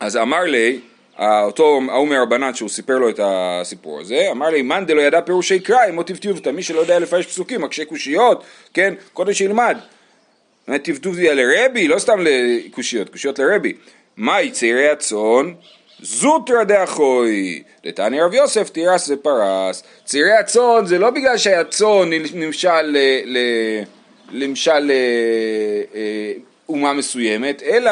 אז 0.00 0.16
אמר 0.16 0.40
לי, 0.40 0.80
אותו 1.18 1.80
ההוא 1.88 2.08
מרבנן 2.08 2.54
שהוא 2.54 2.68
סיפר 2.68 2.98
לו 2.98 3.08
את 3.08 3.20
הסיפור 3.22 4.00
הזה, 4.00 4.28
אמר 4.30 4.48
לי, 4.48 4.62
מאן 4.62 4.86
דלא 4.86 5.00
ידע 5.00 5.20
פירושי 5.20 5.60
קרא, 5.60 5.88
אם 5.88 5.98
לא 5.98 6.02
טבטובתא, 6.02 6.50
מי 6.50 6.62
שלא 6.62 6.80
יודע 6.80 6.98
לפרש 6.98 7.26
פסוקים, 7.26 7.60
מקשה 7.60 7.84
קושיות, 7.84 8.44
כן, 8.74 8.94
קודם 9.12 9.32
שילמד. 9.32 9.78
טבטובתא 10.82 11.20
לרבי, 11.20 11.88
לא 11.88 11.98
סתם 11.98 12.18
לקושיות, 12.20 13.08
קושיות 13.08 13.38
לרבי. 13.38 13.72
מהי 14.16 14.50
צעירי 14.50 14.88
הצאן? 14.88 15.52
זוטרא 16.00 16.64
דאחוי, 16.64 17.62
לתני 17.84 18.20
רב 18.20 18.34
יוסף 18.34 18.68
תירס 18.68 19.10
ופרס. 19.10 19.82
צירי 20.04 20.32
הצאן 20.32 20.86
זה 20.86 20.98
לא 20.98 21.10
בגלל 21.10 21.38
שהצאן 21.38 22.10
נמשל. 22.34 22.82
ל 23.26 23.36
למשל 24.30 24.90
אה, 24.90 24.96
אה, 25.94 26.32
אומה 26.68 26.92
מסוימת, 26.92 27.62
אלא 27.62 27.90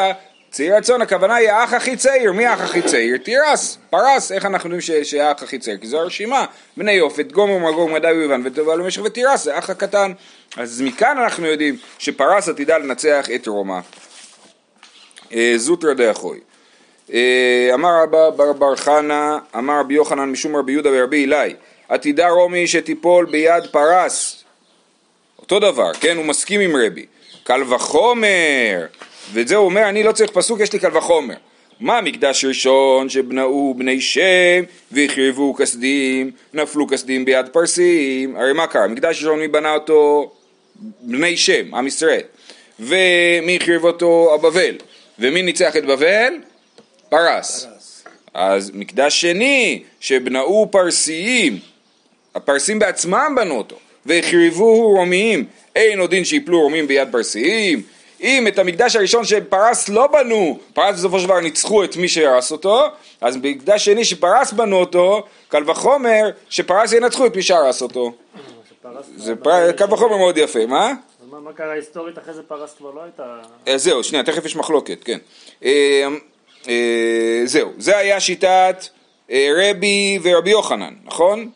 צעיר 0.50 0.75
הצאן, 0.75 1.02
הכוונה 1.02 1.34
היא 1.34 1.50
האח 1.50 1.73
הכי 1.73 1.96
צעיר, 1.96 2.32
מי 2.32 2.46
האח 2.46 2.61
הכי 2.61 2.82
צעיר? 2.82 3.16
תירס, 3.16 3.78
פרס, 3.90 4.32
איך 4.32 4.46
אנחנו 4.46 4.76
יודעים 4.76 5.04
שהאח 5.04 5.42
הכי 5.42 5.58
צעיר? 5.58 5.78
כי 5.78 5.87
זו 5.87 5.99
הרשימה, 5.99 6.44
בני 6.76 6.92
יופת, 6.92 7.32
גומר 7.32 7.58
מרגור 7.58 7.88
מדי 7.88 8.06
ויוון 8.06 8.42
וטובה 8.44 8.76
למשך 8.76 9.02
ותירס, 9.04 9.44
זה 9.44 9.54
האח 9.54 9.70
הקטן. 9.70 10.12
אז 10.56 10.82
מכאן 10.82 11.18
אנחנו 11.18 11.46
יודעים 11.46 11.76
שפרס 11.99 12.49
עתידה 12.49 12.78
לנצח 12.78 13.26
את 13.34 13.46
רומא. 13.46 13.78
אה, 15.34 15.52
זוטרא 15.56 15.92
דאחוי. 15.92 16.40
אה, 17.12 17.70
אמר 17.75 18.02
רבא 18.02 18.30
בר 18.30 18.52
בר 18.52 18.76
חנה, 18.76 19.38
אמר 19.58 19.80
רבי 19.80 19.94
יוחנן 19.94 20.30
משום 20.30 20.56
רבי 20.56 20.73
יהודה 20.73 20.90
ורבי 20.92 21.25
אלי, 21.25 21.54
עתידה 21.88 22.28
רומי 22.28 22.66
שתיפול 22.66 23.26
ביד 23.26 23.66
פרס. 23.70 24.44
אותו 25.38 25.58
דבר, 25.58 25.92
כן? 25.92 26.16
הוא 26.16 26.25
מסכים 26.25 26.61
עם 26.61 26.76
רבי. 26.76 27.06
קל 27.44 27.62
וחומר, 27.75 28.87
ואת 29.32 29.49
זה 29.49 29.56
הוא 29.56 29.64
אומר, 29.64 29.88
אני 29.88 30.02
לא 30.02 30.12
צריך 30.12 30.30
פסוק, 30.30 30.61
יש 30.61 30.73
לי 30.73 30.78
קל 30.78 30.96
וחומר. 30.96 31.34
מה 31.80 32.00
מקדש 32.00 32.44
ראשון 32.44 33.08
שבנאו 33.08 33.75
בני 33.75 34.00
שם 34.00 34.64
והחריבו 34.92 35.54
כסדים, 35.54 36.30
נפלו 36.54 36.87
כסדים 36.87 37.25
ביד 37.25 37.49
פרסים, 37.49 38.37
הרי 38.37 38.52
מה 38.52 38.66
קרה? 38.66 38.87
מקדש 38.87 39.16
ראשון 39.16 39.38
מי 39.38 39.49
בנה 39.49 39.75
אותו? 39.75 40.32
בני 41.00 41.37
שם, 41.37 41.75
עם 41.75 41.87
ישראל. 41.87 42.23
ומי 42.80 43.58
החריב 43.61 43.84
אותו? 43.84 44.34
הבבל. 44.34 44.75
ומי 45.18 45.42
ניצח 45.42 45.76
את 45.76 45.84
בבל? 45.84 46.34
פרס. 47.18 47.64
פרס. 47.64 48.04
אז 48.35 48.71
מקדש 48.75 49.21
שני 49.21 49.83
שבנאו 50.00 50.68
פרסיים, 50.71 51.59
הפרסים 52.35 52.78
בעצמם 52.78 53.35
בנו 53.37 53.54
אותו, 53.59 53.76
והחריבוהו 54.06 54.90
רומיים, 54.90 55.44
אין 55.76 56.00
עוד 56.00 56.11
דין 56.11 56.25
שיפלו 56.25 56.61
רומים 56.61 56.87
ביד 56.87 57.09
פרסיים. 57.12 57.83
אם 58.21 58.47
את 58.49 58.59
המקדש 58.59 58.97
הראשון 58.97 59.25
שפרס 59.25 59.88
לא 59.88 60.06
בנו, 60.06 60.59
פרס 60.75 60.99
בסופו 60.99 61.18
של 61.21 61.26
דבר 61.26 61.40
ניצחו 61.40 61.85
את 61.85 61.97
מי 61.97 62.09
שהרס 62.09 62.52
אותו, 62.52 62.83
אז 63.21 63.37
מקדש 63.37 63.85
שני 63.85 64.04
שפרס 64.04 64.52
בנו 64.52 64.76
אותו, 64.76 65.23
קל 65.49 65.71
וחומר 65.71 66.30
שפרס 66.49 66.92
ינצחו 66.92 67.26
את 67.26 67.37
מי 67.37 67.42
שהרס 67.42 67.83
אותו. 67.83 68.12
זה. 69.16 69.35
קל 69.76 69.92
וחומר 69.92 70.16
מאוד 70.16 70.38
יפה, 70.38 70.66
מה? 70.66 70.92
מה- 71.30 71.52
קרה 71.52 71.73
היסטורית 71.73 72.18
אחרי 72.18 72.35
זה 72.35 72.42
פרס 72.42 72.75
כבר 72.78 72.90
לא 72.90 73.02
הייתה... 73.02 73.23
אה, 73.68 73.78
זהו, 73.78 74.04
שנייה, 74.04 74.25
תכף 74.25 74.44
יש 74.44 74.56
מחלוקת, 74.56 75.04
כן. 75.04 75.18
אה, 76.68 77.42
זהו, 77.44 77.73
זה 77.78 77.99
היה 77.99 78.21
שיטת 78.21 78.87
אה, 79.30 79.49
רבי 79.56 80.18
ורבי 80.23 80.50
יוחנן, 80.50 80.94
נכון? 81.04 81.50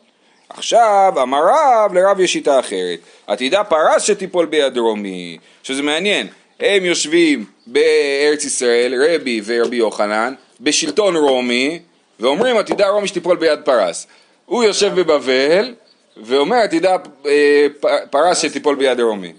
עכשיו, 0.49 1.13
אמר 1.21 1.41
רב, 1.43 1.93
לרב 1.93 2.19
יש 2.19 2.33
שיטה 2.33 2.59
אחרת. 2.59 2.99
עתידה 3.27 3.63
פרס 3.63 4.03
שתיפול 4.03 4.45
ביד 4.45 4.77
רומי, 4.77 5.37
שזה 5.63 5.81
מעניין. 5.81 6.27
הם 6.59 6.85
יושבים 6.85 7.45
בארץ 7.67 8.45
ישראל, 8.45 8.93
רבי 9.07 9.41
ורבי 9.45 9.75
יוחנן, 9.75 10.33
בשלטון 10.61 11.15
רומי, 11.15 11.79
ואומרים 12.19 12.57
עתידה 12.57 12.89
רומי 12.89 13.07
שתיפול 13.07 13.37
ביד 13.37 13.59
פרס. 13.65 14.07
הוא 14.45 14.63
יושב 14.63 14.95
בבבל, 14.95 15.73
ואומר 16.17 16.57
עתידה 16.57 16.95
אה, 17.25 17.67
פרס 18.09 18.41
שתיפול 18.41 18.75
ביד 18.75 18.99
רומי. 18.99 19.33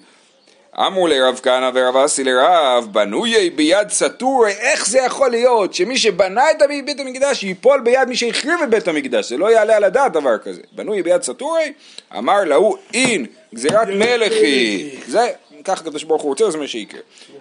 אמרו 0.86 1.06
ליה 1.06 1.27
רב 1.27 1.40
כהנא 1.42 1.70
ורב 1.74 1.96
אסי 1.96 2.24
לרב, 2.24 2.86
בנאי 2.92 3.50
ביד 3.50 3.88
סתורי, 3.90 4.50
איך 4.52 4.86
זה 4.86 4.98
יכול 4.98 5.30
להיות 5.30 5.74
שמי 5.74 5.98
שבנה 5.98 6.50
את 6.50 6.56
בית 6.86 7.00
המקדש 7.00 7.42
ייפול 7.42 7.80
ביד 7.80 8.08
מי 8.08 8.16
שהחריב 8.16 8.60
את 8.62 8.70
בית 8.70 8.88
המקדש, 8.88 9.28
זה 9.28 9.36
לא 9.36 9.52
יעלה 9.52 9.76
על 9.76 9.84
הדעת 9.84 10.12
דבר 10.12 10.38
כזה. 10.38 10.60
בנאי 10.72 11.02
ביד 11.02 11.22
סתורי, 11.22 11.72
אמר 12.18 12.44
להו 12.44 12.76
אין, 12.94 13.26
גזירת 13.54 13.88
מלך 13.88 14.32
היא. 14.32 14.98
זה, 15.06 15.28
ככה 15.64 15.80
הקדוש 15.80 16.04
ברוך 16.04 16.22
הוא 16.22 16.28
רוצה, 16.28 16.50
זה 16.50 16.58
מה 16.58 16.66
שיקרה. 16.66 17.00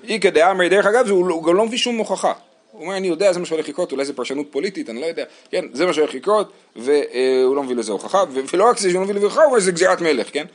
איכא 0.10 0.29
דאמרי, 0.29 0.69
דרך 0.69 0.86
אגב, 0.86 1.05
זה- 1.08 1.12
הוא 1.13 1.43
גם 1.43 1.55
לא 1.55 1.65
מביא 1.65 1.77
שום 1.77 1.98
הוכחה. 1.98 2.34
הוא 2.72 2.81
אומר, 2.86 2.98
אני 2.98 3.08
יודע, 3.08 3.34
זה 3.34 3.39
מה 3.39 3.46
שהולך 3.46 3.69
לקרות, 3.69 3.91
אולי 3.91 4.05
זה 4.05 4.13
פרשנות 4.13 4.46
פוליטית, 4.51 4.89
אני 4.89 5.01
לא 5.01 5.05
יודע. 5.05 5.24
כן, 5.51 5.65
זה 5.74 5.86
מה 5.86 5.93
שהולך 5.93 6.13
לקרות, 6.13 6.51
והוא 6.75 7.55
לא 7.55 7.63
מביא 7.63 7.75
לזה 7.75 7.91
הוכחה, 7.91 8.24
ולא 8.53 8.69
רק 8.69 8.77
זה 8.77 8.89
שהוא 8.89 9.00
לא 9.00 9.05
מביא 9.05 9.15
לזה 9.15 9.25
הוכחה, 9.25 9.41
הוא 9.41 9.50
אומר, 9.50 9.60
זה 9.60 9.72
גזירת 9.72 10.01
מלך, 10.01 10.27
כן? 10.34 10.46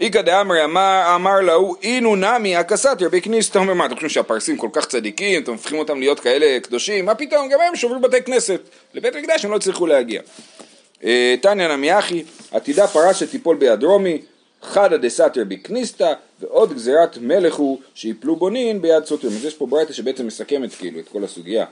איכא 0.00 0.22
דאמרי 0.22 0.64
אמר, 0.64 1.12
אמר 1.14 1.40
להוא 1.40 1.76
אינו 1.82 2.16
נמי 2.16 2.56
הקסת 2.56 2.96
רבי 3.00 3.20
כניסתא 3.20 3.58
אומר 3.58 3.74
מה 3.74 3.86
אתם 3.86 3.94
חושבים 3.94 4.10
שהפרסים 4.10 4.56
כל 4.56 4.68
כך 4.72 4.86
צדיקים? 4.86 5.42
אתם 5.42 5.52
הופכים 5.52 5.78
אותם 5.78 6.00
להיות 6.00 6.20
כאלה 6.20 6.60
קדושים? 6.60 7.04
מה 7.04 7.14
פתאום 7.14 7.48
גם 7.48 7.60
הם 7.68 7.76
שוברים 7.76 8.02
בתי 8.02 8.22
כנסת. 8.22 8.60
לבית 8.94 9.14
המקדש 9.14 9.44
הם 9.44 9.50
לא 9.50 9.56
הצליחו 9.56 9.86
להגיע. 9.86 10.20
אה, 11.04 11.34
תניא 11.42 11.68
נמי 11.68 11.98
אחי 11.98 12.24
עתידה 12.52 12.86
פרס 12.86 13.16
שתיפול 13.16 13.56
ביד 13.56 13.82
רומי 13.82 14.22
חדא 14.62 14.96
דסתר 14.96 15.42
בכניסתא 15.48 16.12
ועוד 16.40 16.74
גזירת 16.74 17.18
מלך 17.20 17.54
הוא 17.54 17.78
שיפלו 17.94 18.36
בונין 18.36 18.82
ביד 18.82 19.04
סוטרים 19.04 19.32
אז 19.32 19.44
יש 19.44 19.54
פה 19.54 19.66
ברייתא 19.66 19.92
שבעצם 19.92 20.26
מסכמת 20.26 20.74
כאילו 20.74 21.00
את 21.00 21.08
כל 21.08 21.24
הסוגיה. 21.24 21.64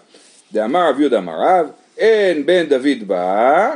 דאמר 0.52 0.88
רב 0.88 1.00
יהודה 1.00 1.18
אמר 1.18 1.34
רב 1.38 1.66
אין 1.98 2.46
בן 2.46 2.68
דוד 2.68 3.08
בא 3.08 3.74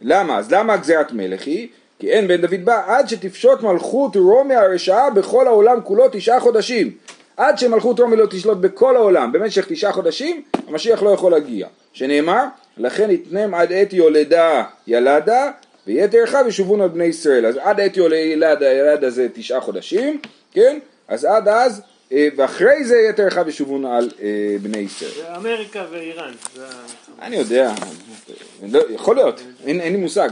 למה? 0.00 0.38
אז 0.38 0.52
למה 0.52 0.76
גזירת 0.76 1.12
מלך 1.12 1.46
היא? 1.46 1.68
כי 2.00 2.10
אין 2.10 2.28
בן 2.28 2.40
דוד 2.40 2.64
בא 2.64 2.82
עד 2.86 3.08
שתפשוט 3.08 3.62
מלכות 3.62 4.16
רומי 4.16 4.54
הרשעה 4.54 5.10
בכל 5.10 5.46
העולם 5.46 5.80
כולו 5.84 6.04
תשעה 6.12 6.40
חודשים. 6.40 6.90
עד 7.36 7.58
שמלכות 7.58 8.00
רומי 8.00 8.16
לא 8.16 8.26
תשלוט 8.30 8.58
בכל 8.58 8.96
העולם 8.96 9.32
במשך 9.32 9.66
תשעה 9.68 9.92
חודשים, 9.92 10.42
המשיח 10.68 11.02
לא 11.02 11.10
יכול 11.10 11.32
להגיע. 11.32 11.66
שנאמר, 11.92 12.44
לכן 12.78 13.10
יתנם 13.10 13.54
עד 13.54 13.72
עת 13.72 13.92
יולדה 13.92 14.64
ילדה, 14.86 15.50
ויתר 15.86 16.24
אחיו 16.24 16.44
ישובון 16.48 16.80
על 16.80 16.88
בני 16.88 17.04
ישראל. 17.04 17.46
אז 17.46 17.56
עד 17.56 17.80
עת 17.80 17.96
יולדה 17.96 18.72
ילדה 18.72 19.10
זה 19.10 19.26
תשעה 19.32 19.60
חודשים, 19.60 20.20
כן? 20.52 20.78
אז 21.08 21.24
עד 21.24 21.48
אז, 21.48 21.82
אה, 22.12 22.28
ואחרי 22.36 22.84
זה 22.84 22.96
יתר 23.10 23.28
אחיו 23.28 23.48
ישובון 23.48 23.84
על 23.84 24.10
אה, 24.22 24.56
בני 24.62 24.78
ישראל. 24.78 25.10
זה 25.10 25.36
אמריקה 25.36 25.84
ואיראן, 25.90 26.32
אני 27.22 27.36
יודע, 27.36 27.72
לא, 28.62 28.80
יכול 28.90 29.16
להיות, 29.16 29.40
אין 29.66 29.92
לי 29.92 29.96
מושג. 29.96 30.28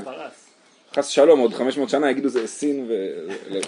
חס 0.95 1.09
ושלום, 1.09 1.41
עוד 1.41 1.55
500 1.55 1.89
שנה 1.89 2.11
יגידו 2.11 2.29
זה 2.29 2.47
סין 2.47 2.87
ו... 2.89 2.95
לא. 3.49 3.61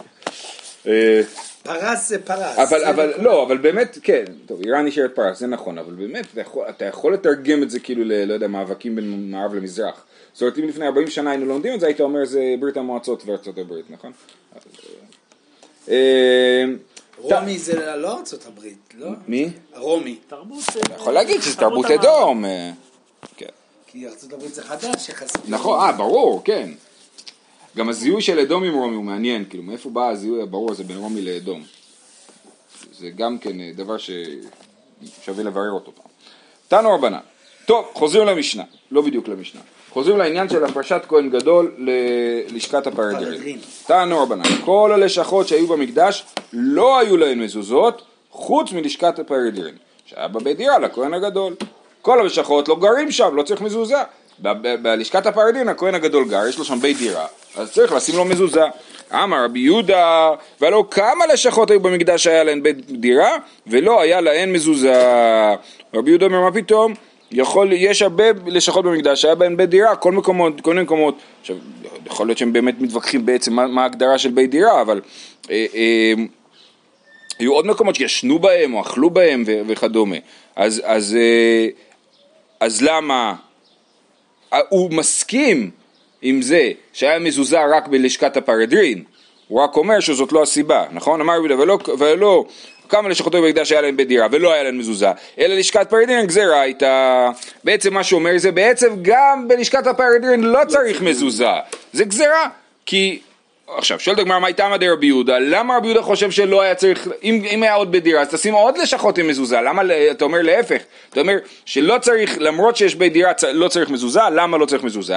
אה, 0.86 1.20
פרס 1.62 2.08
זה 2.08 2.18
פרס. 2.18 2.58
אבל, 2.58 2.80
זה 2.80 2.90
אבל, 2.90 3.10
נכון. 3.10 3.24
לא, 3.24 3.42
אבל 3.42 3.58
באמת, 3.58 3.98
כן, 4.02 4.24
טוב, 4.46 4.60
איראן 4.64 4.86
נשארת 4.86 5.14
פרס, 5.14 5.38
זה 5.38 5.46
נכון, 5.46 5.78
אבל 5.78 5.92
באמת, 5.92 6.26
אתה 6.32 6.40
יכול, 6.40 6.66
אתה 6.68 6.84
יכול 6.84 7.14
לתרגם 7.14 7.62
את 7.62 7.70
זה 7.70 7.80
כאילו 7.80 8.04
ל, 8.04 8.24
לא 8.24 8.34
יודע, 8.34 8.48
מאבקים 8.48 8.96
בין 8.96 9.30
מערב 9.30 9.54
למזרח. 9.54 10.04
זאת 10.32 10.42
אומרת, 10.42 10.58
אם 10.58 10.68
לפני 10.68 10.86
40 10.86 11.10
שנה 11.10 11.30
היינו 11.30 11.46
לומדים 11.46 11.74
את 11.74 11.80
זה, 11.80 11.86
היית 11.86 12.00
אומר 12.00 12.24
זה 12.24 12.54
ברית 12.60 12.76
המועצות 12.76 13.22
וארצות 13.26 13.58
הברית, 13.58 13.84
נכון? 13.90 14.12
אה, 15.88 16.64
רומי 17.18 17.58
זה 17.58 17.96
לא 17.96 18.18
ארצות 18.18 18.46
הברית, 18.46 18.94
לא? 18.98 19.08
מי? 19.26 19.50
רומי. 19.76 20.16
תרבות... 20.28 20.64
אתה 20.84 20.94
יכול 20.94 21.12
להגיד 21.12 21.42
שזה 21.42 21.56
תרבות. 21.56 21.86
אדום. 21.90 22.44
אה, 22.44 22.70
כן. 23.36 23.46
כי 23.86 24.08
ארצות 24.08 24.32
הברית 24.32 24.54
זה 24.54 24.62
חדש 24.62 25.08
יחסית. 25.08 25.48
נכון, 25.48 25.80
אה, 25.80 25.92
ברור, 25.92 26.42
כן. 26.44 26.70
גם 27.76 27.88
הזיהוי 27.88 28.22
של 28.22 28.38
אדום 28.38 28.64
עם 28.64 28.74
רומי 28.74 28.96
הוא 28.96 29.04
מעניין, 29.04 29.44
כאילו, 29.48 29.62
מאיפה 29.62 29.90
בא 29.90 30.08
הזיהוי 30.08 30.42
הברור 30.42 30.70
הזה 30.70 30.84
בין 30.84 30.96
רומי 30.96 31.22
לאדום? 31.22 31.62
זה 32.92 33.10
גם 33.10 33.38
כן 33.38 33.60
אה, 33.60 33.70
דבר 33.76 33.96
ששווה 33.98 35.44
לברר 35.44 35.70
אותו 35.70 35.92
פעם. 35.94 36.06
תנו 36.68 36.94
רבנן. 36.94 37.18
טוב, 37.66 37.86
חוזרים 37.94 38.26
למשנה, 38.26 38.62
לא 38.90 39.02
בדיוק 39.02 39.28
למשנה. 39.28 39.60
חוזרים 39.90 40.18
לעניין 40.18 40.48
של 40.48 40.64
הפרשת 40.64 41.02
כהן 41.08 41.30
גדול 41.30 41.74
ללשכת. 41.78 42.88
פרדרין. 42.88 43.58
תנו 43.86 44.22
רבנן. 44.22 44.42
כל 44.64 44.90
הלשכות 44.94 45.48
שהיו 45.48 45.66
במקדש 45.66 46.24
לא 46.52 46.98
היו 46.98 47.16
להן 47.16 47.42
מזוזות, 47.42 48.02
חוץ 48.30 48.72
מלשכת 48.72 49.18
הפרדרין, 49.18 49.74
שהיה 50.06 50.28
בבית 50.28 50.56
דירה 50.56 50.78
לכהן 50.78 51.14
הגדול. 51.14 51.54
כל 52.02 52.20
הלשכות 52.20 52.68
לא 52.68 52.76
גרים 52.76 53.10
שם, 53.10 53.36
לא 53.36 53.42
צריך 53.42 53.60
מזוזה. 53.60 54.02
בלשכת 54.82 55.26
הפרדין 55.26 55.68
הכהן 55.68 55.94
הגדול 55.94 56.28
גר, 56.28 56.46
יש 56.46 56.58
לו 56.58 56.64
שם 56.64 56.80
בית 56.80 56.96
דירה, 56.96 57.26
אז 57.56 57.72
צריך 57.72 57.92
לשים 57.92 58.16
לו 58.16 58.24
מזוזה. 58.24 58.64
אמר 59.14 59.44
רבי 59.44 59.60
יהודה, 59.60 60.30
והלא 60.60 60.84
כמה 60.90 61.26
לשכות 61.32 61.70
היו 61.70 61.80
במקדש 61.80 62.24
שהיה 62.24 62.44
להן 62.44 62.62
בית 62.62 62.90
דירה, 62.90 63.36
ולא 63.66 64.00
היה 64.00 64.20
להן 64.20 64.52
מזוזה. 64.52 65.02
רבי 65.94 66.10
יהודה 66.10 66.26
אומר, 66.26 66.40
מה 66.40 66.52
פתאום? 66.52 66.94
יכול, 67.30 67.72
יש 67.72 68.02
הרבה 68.02 68.24
לשכות 68.46 68.84
במקדש 68.84 69.22
שהיה 69.22 69.34
בהן 69.34 69.56
בית 69.56 69.70
דירה, 69.70 69.96
כל 69.96 70.12
מקומות, 70.12 70.60
כל 70.60 70.70
מיני 70.70 70.82
מקומות. 70.82 71.14
עכשיו, 71.40 71.56
יכול 72.06 72.26
להיות 72.26 72.38
שהם 72.38 72.52
באמת 72.52 72.80
מתווכחים 72.80 73.26
בעצם 73.26 73.52
מה, 73.52 73.66
מה 73.66 73.82
ההגדרה 73.82 74.18
של 74.18 74.30
בית 74.30 74.50
דירה, 74.50 74.80
אבל... 74.80 75.00
אה, 75.50 75.66
אה, 75.74 76.12
היו 77.38 77.52
עוד 77.52 77.66
מקומות 77.66 77.94
שישנו 77.94 78.38
בהם 78.38 78.74
או 78.74 78.80
אכלו 78.80 79.10
בהם 79.10 79.44
ו- 79.46 79.60
וכדומה. 79.68 80.16
אז, 80.56 80.82
אז, 80.84 81.16
אה, 81.20 81.68
אז 82.60 82.82
למה? 82.82 83.34
אה, 84.52 84.60
הוא 84.68 84.90
מסכים 84.92 85.70
עם 86.22 86.42
זה 86.42 86.70
שהיה 86.92 87.18
מזוזה 87.18 87.58
רק 87.76 87.88
בלשכת 87.88 88.36
הפרדרין, 88.36 89.02
הוא 89.48 89.60
רק 89.60 89.76
אומר 89.76 90.00
שזאת 90.00 90.32
לא 90.32 90.42
הסיבה, 90.42 90.84
נכון? 90.92 91.20
אמר 91.20 91.38
רבי 91.38 91.54
ולא, 91.54 91.78
ולא 91.98 92.44
כמה 92.88 93.08
לשכות 93.08 93.34
היו 93.34 93.42
במקדש 93.42 93.72
היה 93.72 93.80
להם 93.80 93.96
בדירה 93.96 94.26
ולא 94.30 94.52
היה 94.52 94.62
להם 94.62 94.78
מזוזה, 94.78 95.10
אלא 95.38 95.54
לשכת 95.54 95.90
פרדרין 95.90 96.26
גזירה 96.26 96.60
הייתה, 96.60 97.30
בעצם 97.64 97.94
מה 97.94 98.04
שאומר 98.04 98.30
זה 98.36 98.52
בעצם 98.52 98.94
גם 99.02 99.48
בלשכת 99.48 99.86
הפרדרין 99.86 100.40
לא 100.40 100.60
צריך 100.68 101.02
מזוזה, 101.02 101.46
זה 101.92 102.04
גזירה, 102.04 102.48
כי 102.86 103.20
עכשיו, 103.76 104.00
שואלת 104.00 104.18
הגמרא, 104.18 104.38
מה 104.38 104.48
איתמא 104.48 104.76
דרבי 104.76 105.06
יהודה? 105.06 105.38
למה 105.38 105.76
רבי 105.76 105.86
יהודה 105.86 106.02
חושב 106.02 106.30
שלא 106.30 106.62
היה 106.62 106.74
צריך, 106.74 107.08
אם, 107.22 107.42
אם 107.50 107.62
היה 107.62 107.74
עוד 107.74 107.92
בדירה, 107.92 108.20
אז 108.20 108.28
תשים 108.28 108.54
עוד 108.54 108.78
לשכות 108.78 109.18
עם 109.18 109.28
מזוזה, 109.28 109.60
למה 109.60 109.82
אתה 110.10 110.24
אומר 110.24 110.42
להפך? 110.42 110.82
אתה 111.10 111.20
אומר 111.20 111.36
שלא 111.64 111.98
צריך, 111.98 112.36
למרות 112.40 112.76
שיש 112.76 112.94
בית 112.94 113.12
דירה, 113.12 113.32
לא 113.52 113.68
צריך 113.68 113.90
מזוזה, 113.90 114.20
למה 114.32 114.58
לא 114.58 114.66
צריך 114.66 114.84
מזוזה? 114.84 115.14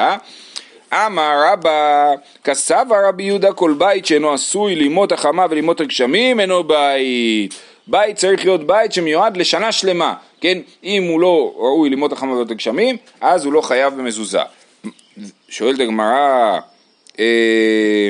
אמר 0.94 1.44
רבא, 1.52 2.14
כסבה 2.44 3.08
רבי 3.10 3.24
יהודה 3.24 3.54
כל 3.54 3.74
בית 3.78 4.06
שאינו 4.06 4.34
עשוי 4.34 4.76
לימות 4.76 5.12
החמה 5.12 5.46
ולימות 5.50 5.82
הגשמים 5.82 6.40
אינו 6.40 6.64
בית. 6.64 7.54
בית 7.88 8.16
צריך 8.16 8.46
להיות 8.46 8.68
בית 8.68 8.94
שמיועד 8.94 9.38
לשנה 9.38 9.72
שלמה, 9.72 10.14
כן? 10.42 10.58
אם 10.84 11.04
הוא 11.04 11.22
לא 11.22 11.54
ראוי 11.56 11.90
לימות 11.90 12.12
החמה 12.14 12.32
ולימות 12.32 12.52
הגשמים, 12.52 12.98
אז 13.22 13.46
הוא 13.46 13.54
לא 13.54 13.62
חייב 13.62 13.94
במזוזה. 13.94 14.40
שואלת 15.50 15.80
הגמרא, 15.80 16.60
אה, 17.20 18.10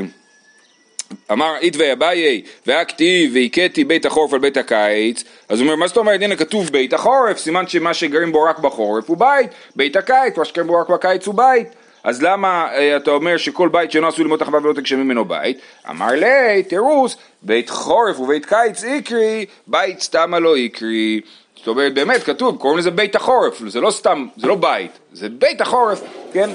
אמר 1.31 1.57
איתווי 1.61 1.93
אביי 1.93 2.41
והכתיב 2.67 3.31
והכיתי 3.35 3.83
בית 3.83 4.05
החורף 4.05 4.33
על 4.33 4.39
בית 4.39 4.57
הקיץ 4.57 5.23
אז 5.49 5.59
הוא 5.59 5.65
אומר 5.65 5.75
מה 5.75 5.87
זאת 5.87 5.97
אומרת 5.97 6.21
הנה 6.21 6.35
כתוב 6.35 6.69
בית 6.69 6.93
החורף 6.93 7.37
סימן 7.37 7.67
שמה 7.67 7.93
שגרים 7.93 8.31
בו 8.31 8.43
רק 8.43 8.59
בחורף 8.59 9.09
הוא 9.09 9.17
בית 9.17 9.49
בית 9.75 9.95
הקיץ 9.95 10.37
מה 10.37 10.45
שגרים 10.45 10.67
בו 10.67 10.79
רק 10.79 10.89
בקיץ 10.89 11.27
הוא 11.27 11.35
בית 11.35 11.67
אז 12.03 12.23
למה 12.23 12.67
אה, 12.71 12.97
אתה 12.97 13.11
אומר 13.11 13.37
שכל 13.37 13.69
בית 13.69 13.91
שאינו 13.91 14.07
עשוי 14.07 14.23
ללמוד 14.23 14.41
החווה 14.41 14.59
ולא 14.63 14.73
תגשמים 14.73 15.05
ממנו 15.05 15.25
בית? 15.25 15.57
אמר 15.89 16.11
לי 16.11 16.63
תירוס 16.63 17.17
בית 17.41 17.69
חורף 17.69 18.19
ובית 18.19 18.45
קיץ 18.45 18.83
איקרי 18.83 19.45
בית 19.67 20.01
סתמה 20.01 20.39
לא 20.39 20.55
איקרי 20.55 21.21
זאת 21.55 21.67
אומרת 21.67 21.93
באמת 21.93 22.23
כתוב 22.23 22.57
קוראים 22.57 22.79
לזה 22.79 22.91
בית 22.91 23.15
החורף 23.15 23.61
זה 23.67 23.81
לא 23.81 23.91
סתם 23.91 24.27
זה 24.37 24.47
לא 24.47 24.55
בית 24.55 24.91
זה 25.13 25.29
בית 25.29 25.61
החורף 25.61 26.01
כן 26.33 26.49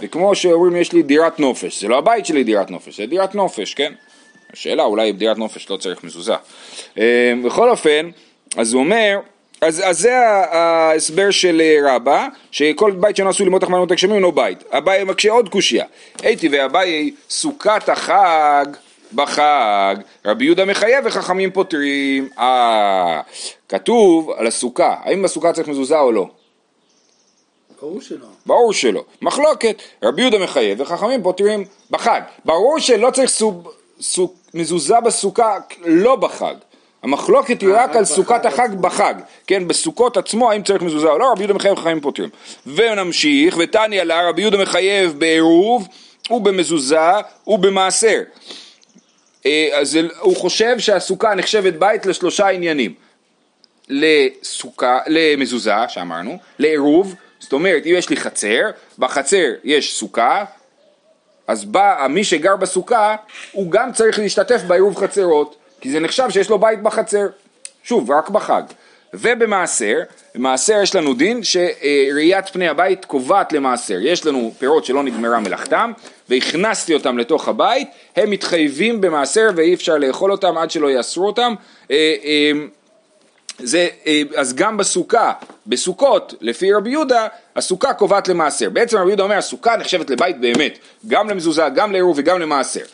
זה 0.00 0.08
כמו 0.08 0.34
שאומרים 0.34 0.76
יש 0.76 0.92
לי 0.92 1.02
דירת 1.02 1.40
נופש 1.40 1.80
זה 1.80 1.88
לא 1.88 1.98
הבית 1.98 2.26
שלי 2.26 2.44
דירת 2.44 2.70
נופש 2.70 2.96
זה 2.96 3.06
דירת 3.06 3.34
נופש 3.34 3.74
כן 3.74 3.92
השאלה 4.52 4.82
אולי 4.82 5.12
בדירת 5.12 5.38
נופש 5.38 5.70
לא 5.70 5.76
צריך 5.76 6.04
מזוזה. 6.04 6.34
אה, 6.98 7.32
בכל 7.44 7.70
אופן, 7.70 8.10
אז 8.56 8.72
הוא 8.72 8.82
אומר, 8.82 9.18
אז, 9.62 9.82
אז 9.84 9.98
זה 9.98 10.18
ההסבר 10.18 11.30
של 11.30 11.60
אה, 11.60 11.94
רבא, 11.94 12.28
שכל 12.50 12.90
בית 12.90 13.16
שאינו 13.16 13.30
עשוי 13.30 13.46
ללמוד 13.46 13.60
תחמנות 13.60 13.90
הגשמים 13.90 14.16
אינו 14.16 14.32
בית. 14.32 14.64
אביי 14.70 15.04
מקשה 15.04 15.32
עוד 15.32 15.48
קושייה. 15.48 15.84
הייתי 16.22 16.48
ואביי 16.48 17.14
סוכת 17.30 17.88
החג 17.88 18.66
בחג, 19.12 19.96
רבי 20.24 20.44
יהודה 20.44 20.64
מחייב 20.64 21.06
וחכמים 21.06 21.50
פותרים. 21.50 22.28
אה, 22.38 23.20
כתוב 23.68 24.30
על 24.30 24.46
הסוכה, 24.46 24.94
האם 25.02 25.22
בסוכה 25.22 25.52
צריך 25.52 25.68
מזוזה 25.68 25.98
או 25.98 26.12
לא? 26.12 26.26
ברור 27.80 28.00
שלא. 28.00 28.26
ברור 28.46 28.72
שלא. 28.72 29.04
מחלוקת, 29.22 29.82
רבי 30.02 30.22
יהודה 30.22 30.38
מחייב 30.38 30.80
וחכמים 30.80 31.22
פותרים 31.22 31.64
בחג. 31.90 32.20
ברור 32.44 32.78
שלא 32.78 33.10
צריך 33.10 33.30
סוב, 33.30 33.68
סו, 34.00 34.32
מזוזה 34.54 35.00
בסוכה 35.00 35.58
לא 35.84 36.16
בחג. 36.16 36.54
המחלוקת 37.02 37.60
היא 37.60 37.68
אה, 37.68 37.84
רק 37.84 37.96
על 37.96 38.02
בחג 38.02 38.14
סוכת 38.14 38.46
החג 38.46 38.68
עצמו. 38.68 38.80
בחג, 38.80 39.14
כן, 39.46 39.68
בסוכות 39.68 40.16
עצמו 40.16 40.50
האם 40.50 40.62
צריך 40.62 40.82
מזוזה 40.82 41.08
או 41.08 41.18
לא, 41.18 41.32
רבי 41.32 41.40
יהודה 41.40 41.54
מחייב 41.54 41.72
וחכמים 41.72 42.00
פותרים. 42.00 42.28
ונמשיך, 42.66 43.56
ותניא 43.58 44.02
לה, 44.02 44.28
רבי 44.28 44.42
יהודה 44.42 44.62
מחייב 44.62 45.18
בעירוב 45.18 45.88
ובמזוזה 46.30 47.10
ובמעשר. 47.46 48.22
אה, 49.46 49.68
אז 49.72 49.98
הוא 50.20 50.36
חושב 50.36 50.78
שהסוכה 50.78 51.34
נחשבת 51.34 51.74
בית 51.74 52.06
לשלושה 52.06 52.48
עניינים. 52.48 52.94
לסוכה, 53.88 54.98
למזוזה, 55.06 55.88
שאמרנו, 55.88 56.38
לעירוב, 56.58 57.14
זאת 57.38 57.52
אומרת, 57.52 57.86
אם 57.86 57.94
יש 57.96 58.10
לי 58.10 58.16
חצר, 58.16 58.70
בחצר 58.98 59.52
יש 59.64 59.98
סוכה, 59.98 60.44
אז 61.46 61.64
בא, 61.64 62.06
מי 62.10 62.24
שגר 62.24 62.56
בסוכה, 62.56 63.16
הוא 63.52 63.70
גם 63.70 63.92
צריך 63.92 64.18
להשתתף 64.18 64.62
בעירוב 64.66 64.96
חצרות, 64.96 65.56
כי 65.82 65.90
זה 65.90 66.00
נחשב 66.00 66.30
שיש 66.30 66.50
לו 66.50 66.58
בית 66.58 66.82
בחצר. 66.82 67.26
שוב, 67.84 68.10
רק 68.10 68.28
בחג. 68.28 68.62
ובמעשר, 69.14 69.98
במעשר 70.34 70.80
יש 70.82 70.94
לנו 70.94 71.14
דין 71.14 71.40
שראיית 71.42 72.48
פני 72.48 72.68
הבית 72.68 73.04
קובעת 73.04 73.52
למעשר. 73.52 73.98
יש 74.00 74.26
לנו 74.26 74.52
פירות 74.58 74.84
שלא 74.84 75.02
נגמרה 75.02 75.40
מלאכתם, 75.40 75.92
והכנסתי 76.28 76.94
אותם 76.94 77.18
לתוך 77.18 77.48
הבית, 77.48 77.88
הם 78.16 78.30
מתחייבים 78.30 79.00
במעשר 79.00 79.48
ואי 79.56 79.74
אפשר 79.74 79.98
לאכול 79.98 80.32
אותם 80.32 80.58
עד 80.58 80.70
שלא 80.70 80.90
יאסרו 80.90 81.26
אותם. 81.26 81.54
אה, 81.90 82.14
אה, 82.24 82.52
זה, 83.58 83.88
אה, 84.06 84.22
אז 84.36 84.54
גם 84.54 84.76
בסוכה, 84.76 85.32
בסוכות, 85.66 86.34
לפי 86.40 86.72
רבי 86.72 86.90
יהודה, 86.90 87.28
הסוכה 87.56 87.94
קובעת 87.94 88.28
למעשר. 88.28 88.70
בעצם 88.70 88.98
רבי 88.98 89.08
יהודה 89.08 89.22
אומר, 89.22 89.36
הסוכה 89.36 89.76
נחשבת 89.76 90.10
לבית 90.10 90.40
באמת, 90.40 90.78
גם 91.06 91.30
למזוזה, 91.30 91.68
גם 91.74 91.92
לעירוב 91.92 92.18
וגם 92.18 92.38
למעשר. 92.40 92.84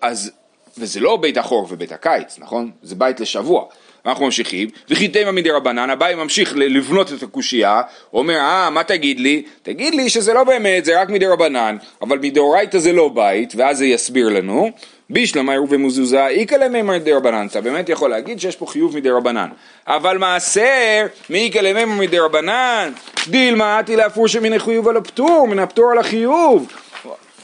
אז, 0.00 0.30
וזה 0.78 1.00
לא 1.00 1.16
בית 1.16 1.36
החורף 1.36 1.72
ובית 1.72 1.92
הקיץ, 1.92 2.38
נכון? 2.38 2.70
זה 2.82 2.94
בית 2.94 3.20
לשבוע. 3.20 3.64
אנחנו 4.06 4.24
ממשיכים, 4.24 4.68
וכי 4.90 5.08
תימא 5.08 5.30
מדי 5.30 5.50
רבנן, 5.50 5.90
אביי 5.90 6.14
ממשיך 6.14 6.52
לבנות 6.56 7.12
את 7.12 7.22
הקושייה, 7.22 7.82
אומר, 8.12 8.36
אה, 8.36 8.70
מה 8.70 8.84
תגיד 8.84 9.20
לי? 9.20 9.42
תגיד 9.62 9.94
לי 9.94 10.10
שזה 10.10 10.32
לא 10.32 10.44
באמת, 10.44 10.84
זה 10.84 11.00
רק 11.00 11.08
מדי 11.10 11.26
רבנן, 11.26 11.76
אבל 12.02 12.18
מדאורייתא 12.18 12.78
זה 12.78 12.92
לא 12.92 13.08
בית, 13.08 13.52
ואז 13.56 13.78
זה 13.78 13.86
יסביר 13.86 14.28
לנו. 14.28 14.70
בישלמה 15.10 15.52
עירוב 15.52 15.72
ומזוזה, 15.72 16.26
איכא 16.26 16.54
למימר 16.54 16.94
מדי 16.94 17.12
רבנן, 17.12 17.46
אתה 17.46 17.60
באמת 17.60 17.88
יכול 17.88 18.10
להגיד 18.10 18.40
שיש 18.40 18.56
פה 18.56 18.66
חיוב 18.66 18.96
מדי 18.96 19.10
רבנן. 19.10 19.48
אבל 19.86 20.18
מעשר, 20.18 21.06
מאיכא 21.30 21.58
למימר 21.58 22.00
מדי 22.00 22.18
רבנן, 22.18 22.92
דילמה 23.26 23.80
אתי 23.80 23.96
להפורש 23.96 24.36
מן 24.36 24.52
החיוב 24.52 24.88
על 24.88 24.96
הפטור, 24.96 25.46
מן 25.48 25.58
הפטור 25.58 25.90
על 25.90 25.98
החיוב. 25.98 26.66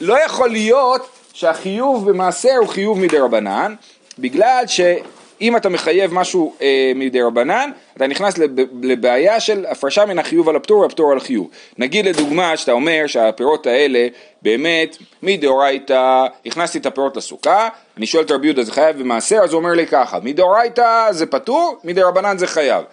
לא 0.01 0.25
יכול 0.25 0.49
להיות 0.49 1.18
שהחיוב 1.39 2.09
במעשר 2.09 2.55
הוא 2.59 2.67
חיוב 2.67 2.99
מדי 2.99 3.17
רבנן, 3.17 3.75
בגלל 4.19 4.63
שאם 4.67 5.57
אתה 5.57 5.69
מחייב 5.69 6.13
משהו 6.13 6.55
אה, 6.61 6.91
מדי 6.95 7.21
רבנן, 7.21 7.71
אתה 7.97 8.07
נכנס 8.07 8.37
לב, 8.37 8.51
לבעיה 8.81 9.39
של 9.39 9.65
הפרשה 9.65 10.05
מן 10.05 10.19
החיוב 10.19 10.49
על 10.49 10.55
הפטור 10.55 10.79
והפטור 10.79 11.11
על 11.11 11.17
החיוב. 11.17 11.49
נגיד 11.77 12.05
לדוגמה 12.05 12.57
שאתה 12.57 12.71
אומר 12.71 13.03
שהפירות 13.07 13.67
האלה 13.67 14.07
באמת 14.41 14.97
מדאורייתא, 15.23 16.25
הכנסתי 16.45 16.77
את 16.77 16.85
הפירות 16.85 17.17
לסוכה, 17.17 17.69
אני 17.97 18.05
שואל 18.05 18.23
את 18.23 18.31
רבי 18.31 18.47
יהודה 18.47 18.63
זה 18.63 18.71
חייב 18.71 18.99
במעשר, 18.99 19.39
אז 19.43 19.53
הוא 19.53 19.59
אומר 19.59 19.73
לי 19.73 19.87
ככה, 19.87 20.19
מדאורייתא 20.23 21.07
זה 21.11 21.25
פטור, 21.25 21.77
מדי 21.83 22.01
רבנן 22.01 22.37
זה 22.37 22.47
חייב. 22.47 22.83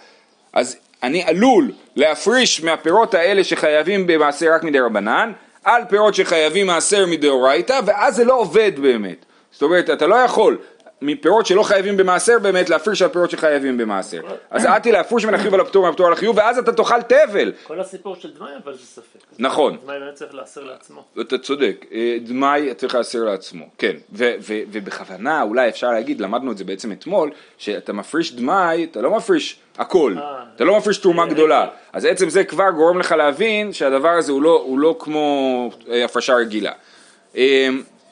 אז 0.52 0.76
אני 1.02 1.22
עלול 1.22 1.72
להפריש 1.96 2.64
מהפירות 2.64 3.14
האלה 3.14 3.44
שחייבים 3.44 4.06
במעשר 4.06 4.54
רק 4.54 4.62
מדי 4.62 4.80
רבנן, 4.80 5.32
על 5.66 5.82
פירות 5.88 6.14
שחייבים 6.14 6.66
מעשר 6.66 7.06
מדאורייתא, 7.06 7.80
ואז 7.86 8.16
זה 8.16 8.24
לא 8.24 8.34
עובד 8.34 8.72
באמת. 8.76 9.24
זאת 9.52 9.62
אומרת, 9.62 9.90
אתה 9.90 10.06
לא 10.06 10.14
יכול 10.14 10.58
מפירות 11.02 11.46
שלא 11.46 11.62
חייבים 11.62 11.96
במעשר 11.96 12.38
באמת 12.38 12.70
להפריש 12.70 13.02
על 13.02 13.08
פירות 13.08 13.30
שחייבים 13.30 13.78
במעשר. 13.78 14.20
אז 14.50 14.64
אל 14.64 14.92
להפריש 14.92 15.24
מן 15.24 15.34
החיוב 15.34 15.54
על 15.54 15.60
הפטור 15.60 15.86
מהפטור 15.86 16.06
על 16.06 16.12
החיוב, 16.12 16.36
ואז 16.36 16.58
אתה 16.58 16.72
תאכל 16.72 17.02
תבל. 17.02 17.52
כל 17.62 17.80
הסיפור 17.80 18.16
של 18.16 18.32
דמאי 18.32 18.52
אבל 18.64 18.74
זה 18.74 18.86
ספק. 18.86 19.18
נכון. 19.38 19.76
דמאי 19.84 19.98
באמת 19.98 20.14
צריך 20.14 20.34
לאסר 20.34 20.64
לעצמו. 20.64 21.04
אתה 21.20 21.38
צודק, 21.38 21.86
אה, 21.92 22.16
דמאי 22.20 22.74
צריך 22.74 22.94
להסיר 22.94 23.24
לעצמו, 23.24 23.64
כן, 23.78 23.96
ובכוונה 24.12 25.42
אולי 25.42 25.68
אפשר 25.68 25.90
להגיד, 25.90 26.20
למדנו 26.20 26.52
את 26.52 26.58
זה 26.58 26.64
בעצם 26.64 26.92
אתמול, 26.92 27.30
שאתה 27.58 27.92
מפריש 27.92 28.34
דמאי, 28.34 28.84
אתה 28.90 29.00
לא 29.00 29.16
מפריש 29.16 29.58
הכל, 29.78 30.14
אה. 30.18 30.44
אתה 30.56 30.64
לא 30.64 30.76
מפריש 30.76 30.98
תרומה 30.98 31.26
כן, 31.26 31.34
גדולה, 31.34 31.68
אז 31.92 32.04
עצם 32.04 32.28
זה 32.28 32.44
כבר 32.44 32.70
גורם 32.70 32.98
לך 32.98 33.12
להבין 33.12 33.72
שהדבר 33.72 34.08
הזה 34.08 34.32
הוא 34.32 34.42
לא, 34.42 34.66
לא 34.78 34.96
כמו 34.98 35.70
אה, 35.90 36.04
הפרשה 36.04 36.34
רגילה. 36.34 36.72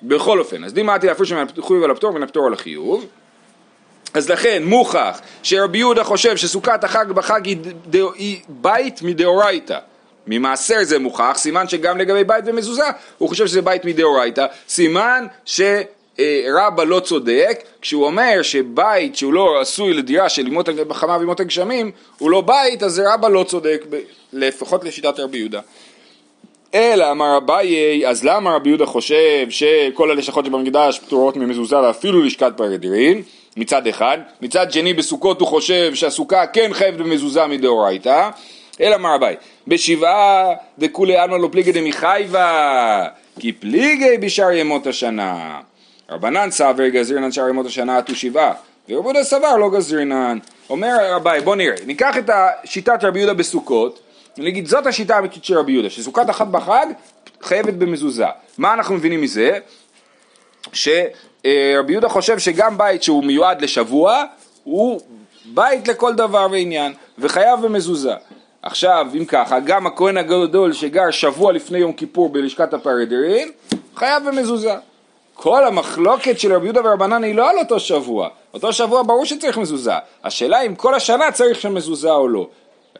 בכל 0.06 0.38
אופן, 0.38 0.64
אז 0.64 0.72
דימאתי 0.72 1.06
להפריש 1.06 1.32
מן 1.32 1.44
החיוב 1.58 1.84
על 1.84 1.90
הפטור 1.90 2.10
ומן 2.10 2.22
הפטור 2.22 2.46
על 2.46 2.52
החיוב. 2.52 3.06
אז 4.14 4.28
לכן 4.30 4.62
מוכח 4.64 5.20
שרבי 5.42 5.78
יהודה 5.78 6.04
חושב 6.04 6.36
שסוכת 6.36 6.84
החג 6.84 7.12
בחג 7.12 7.46
היא, 7.46 7.56
ד- 7.90 7.96
היא 8.14 8.40
בית 8.48 9.02
מדאורייתא. 9.02 9.78
ממעשר 10.26 10.76
זה 10.82 10.98
מוכח, 10.98 11.32
סימן 11.36 11.68
שגם 11.68 11.98
לגבי 11.98 12.24
בית 12.24 12.44
ומזוזה 12.46 12.84
הוא 13.18 13.28
חושב 13.28 13.46
שזה 13.46 13.62
בית 13.62 13.84
מדאורייתא, 13.84 14.46
סימן 14.68 15.26
שרבא 15.44 16.84
לא 16.86 17.00
צודק 17.00 17.58
כשהוא 17.80 18.04
אומר 18.06 18.42
שבית 18.42 19.16
שהוא 19.16 19.32
לא 19.32 19.60
עשוי 19.60 19.94
לדירה 19.94 20.28
של 20.28 20.46
ימות 20.46 20.68
החמה 20.90 21.16
וימות 21.16 21.40
הגשמים 21.40 21.90
הוא 22.18 22.30
לא 22.30 22.40
בית, 22.40 22.82
אז 22.82 23.02
רבא 23.06 23.28
לא 23.28 23.44
צודק, 23.48 23.84
לפחות 24.32 24.84
לשיטת 24.84 25.20
רבי 25.20 25.38
יהודה. 25.38 25.60
אלא 26.74 27.10
אמר 27.10 27.36
אביי, 27.36 28.06
אז 28.08 28.24
למה 28.24 28.54
רבי 28.54 28.68
יהודה 28.68 28.86
חושב 28.86 29.46
שכל 29.50 30.10
הלשכות 30.10 30.46
שבמקדש 30.46 30.98
פטורות 30.98 31.36
ממזוזה 31.36 31.78
ואפילו 31.78 32.22
לשכת 32.22 32.52
פרדרין? 32.56 33.22
מצד 33.56 33.86
אחד. 33.86 34.18
מצד 34.42 34.72
שני 34.72 34.94
בסוכות 34.94 35.40
הוא 35.40 35.48
חושב 35.48 35.94
שהסוכה 35.94 36.46
כן 36.46 36.70
חייבת 36.72 36.98
במזוזה 36.98 37.46
מדאורייתא. 37.46 38.30
אלא 38.80 38.94
אמר 38.94 39.16
אביי, 39.16 39.36
בשבעה 39.68 40.52
דכולי 40.78 41.16
עלמא 41.16 41.36
לא 41.36 41.48
פליגי 41.52 41.72
דמחייבה, 41.72 43.06
כי 43.40 43.52
פליגי 43.52 44.18
בשאר 44.20 44.52
ימות 44.52 44.86
השנה. 44.86 45.60
רבנן 46.10 46.50
סבר 46.50 46.88
גזרינן 46.88 47.32
שאר 47.32 47.48
ימות 47.48 47.66
השנה 47.66 47.98
עטו 47.98 48.14
שבעה, 48.14 48.52
ורבי 48.88 49.08
יהודה 49.08 49.24
סבר 49.24 49.56
לא 49.56 49.70
גזרינן. 49.70 50.38
אומר 50.70 50.96
רבי, 51.10 51.40
בוא 51.44 51.56
נראה, 51.56 51.74
ניקח 51.86 52.18
את 52.18 52.30
שיטת 52.64 53.04
רבי 53.04 53.18
יהודה 53.18 53.34
בסוכות, 53.34 54.00
ונגיד 54.38 54.66
זאת 54.66 54.86
השיטה 54.86 55.16
האמיתית 55.16 55.44
של 55.44 55.58
רבי 55.58 55.72
יהודה, 55.72 55.90
שסוכת 55.90 56.30
אחת 56.30 56.46
בחג 56.46 56.86
חייבת 57.42 57.74
במזוזה. 57.74 58.26
מה 58.58 58.74
אנחנו 58.74 58.94
מבינים 58.94 59.20
מזה? 59.20 59.58
שרבי 60.72 61.92
יהודה 61.92 62.08
חושב 62.08 62.38
שגם 62.38 62.78
בית 62.78 63.02
שהוא 63.02 63.24
מיועד 63.24 63.62
לשבוע, 63.62 64.24
הוא 64.64 65.00
בית 65.44 65.88
לכל 65.88 66.14
דבר 66.14 66.46
ועניין, 66.50 66.92
וחייב 67.18 67.60
במזוזה. 67.60 68.14
עכשיו, 68.62 69.06
אם 69.14 69.24
ככה, 69.24 69.60
גם 69.60 69.86
הכהן 69.86 70.16
הגדול 70.16 70.72
שגר 70.72 71.10
שבוע 71.10 71.52
לפני 71.52 71.78
יום 71.78 71.92
כיפור 71.92 72.28
בלשכת 72.28 72.74
הפרדרין, 72.74 73.50
חייב 73.96 74.28
במזוזה. 74.28 74.74
כל 75.34 75.66
המחלוקת 75.66 76.38
של 76.38 76.52
רבי 76.52 76.66
יהודה 76.66 76.80
ורבנן 76.84 77.24
היא 77.24 77.34
לא 77.34 77.50
על 77.50 77.58
אותו 77.58 77.80
שבוע. 77.80 78.28
אותו 78.54 78.72
שבוע 78.72 79.02
ברור 79.02 79.24
שצריך 79.24 79.58
מזוזה. 79.58 79.92
השאלה 80.24 80.60
אם 80.60 80.74
כל 80.74 80.94
השנה 80.94 81.32
צריך 81.32 81.60
שם 81.60 81.74
מזוזה 81.74 82.10
או 82.10 82.28
לא. 82.28 82.48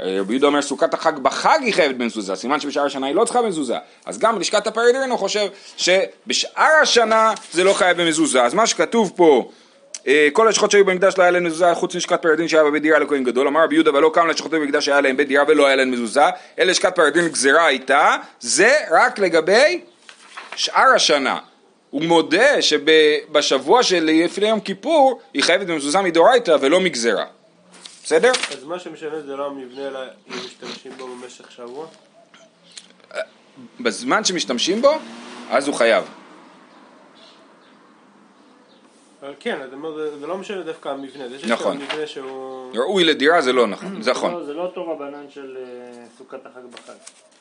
רבי 0.01 0.33
יהודה 0.33 0.47
אומר 0.47 0.63
סוכת 0.63 0.95
החג 0.95 1.19
בחג 1.19 1.59
היא 1.63 1.75
חייבת 1.75 1.95
במזוזה, 1.95 2.37
סימן 2.37 2.61
שבשאר 2.61 2.85
השנה 2.85 3.07
היא 3.07 3.15
לא 3.15 3.25
צריכה 3.25 3.43
מזוזה. 3.43 3.77
אז 4.07 4.19
גם 4.19 4.39
הפרדרין 4.67 5.11
הוא 5.11 5.19
חושב 5.19 5.47
שבשאר 5.77 6.73
השנה 6.83 7.35
זה 7.53 7.65
לא 7.65 7.73
חייב 7.73 8.03
במזוזה. 8.03 8.43
אז 8.43 8.55
מה 8.55 8.67
שכתוב 8.67 9.13
פה 9.17 9.51
אה, 10.07 10.29
כל 10.33 10.49
השכות 10.49 10.71
שהיו 10.71 10.85
במקדש 10.85 11.19
לא 11.19 11.23
היה 11.23 11.31
להן 11.31 11.47
מזוזה 11.47 11.75
חוץ 11.75 11.95
מלשכת 11.95 12.23
פרדין 12.23 12.49
שהיה 12.49 12.65
בבית 12.65 12.83
דירה 12.83 12.99
לכהן 12.99 13.25
גדול 13.25 13.49
אמר 13.49 13.65
רבי 13.65 13.75
יהודה 13.75 13.95
ולא 13.95 14.11
כמה 14.15 14.27
לשכות 14.27 14.51
במקדש 14.51 14.85
שהיה 14.85 15.01
להם 15.01 15.17
בית 15.17 15.29
דירה 15.29 15.45
ולא 15.49 15.67
היה 15.67 15.77
להן 15.77 15.91
מזוזה 15.91 16.21
אלא 16.59 16.71
לשכת 16.71 16.95
פרדין 16.95 17.29
גזירה 17.29 17.67
הייתה 17.67 18.17
זה 18.41 18.75
רק 18.91 19.19
לגבי 19.19 19.81
שאר 20.57 20.93
השנה 20.95 21.39
הוא 21.91 22.03
מודה 22.03 22.63
שבשבוע 22.63 23.83
של 23.83 24.11
לפני 24.25 24.49
יום 24.49 24.61
כיפור 24.61 25.21
היא 25.35 25.43
חייבת 25.43 25.67
במזוזה 25.67 26.01
מדאורייתא 26.01 26.57
ולא 26.61 26.81
מגזירה 26.81 27.25
בסדר? 28.05 28.33
אז 28.59 28.65
מה 28.65 28.79
שמשנה 28.79 29.21
זה 29.21 29.37
לא 29.37 29.47
המבנה, 29.47 29.87
אלא 29.89 29.99
אם 30.29 30.35
משתמשים 30.47 30.93
בו 30.99 31.07
במשך 31.09 31.51
שבוע? 31.51 31.87
בזמן 33.81 34.25
שמשתמשים 34.25 34.83
בו 34.83 34.93
אז 35.51 35.69
הוא 35.69 35.75
חייב 35.77 36.05
כן, 39.41 39.59
זה- 40.21 40.27
לא 40.27 40.37
משנה 40.39 40.63
דווקא 40.63 40.89
המבנה, 40.89 41.29
זה 41.29 41.39
שיש 41.39 41.51
נכון. 41.51 41.79
שם 41.79 41.85
מבנה 41.85 42.07
שהוא... 42.07 42.73
ראוי 42.77 43.05
לדירה 43.05 43.41
זה 43.43 43.53
לא 43.53 43.67
נכון, 43.67 44.03
זה 44.03 44.11
נכון 44.11 44.33
לא, 44.33 44.45
זה 44.45 44.53
לא 44.55 44.63
אותו 44.63 44.91
רבנן 44.91 45.25
של 45.31 45.57
אה, 45.61 46.05
סוכת 46.19 46.47
החג 46.47 46.61
בחג. 46.73 46.93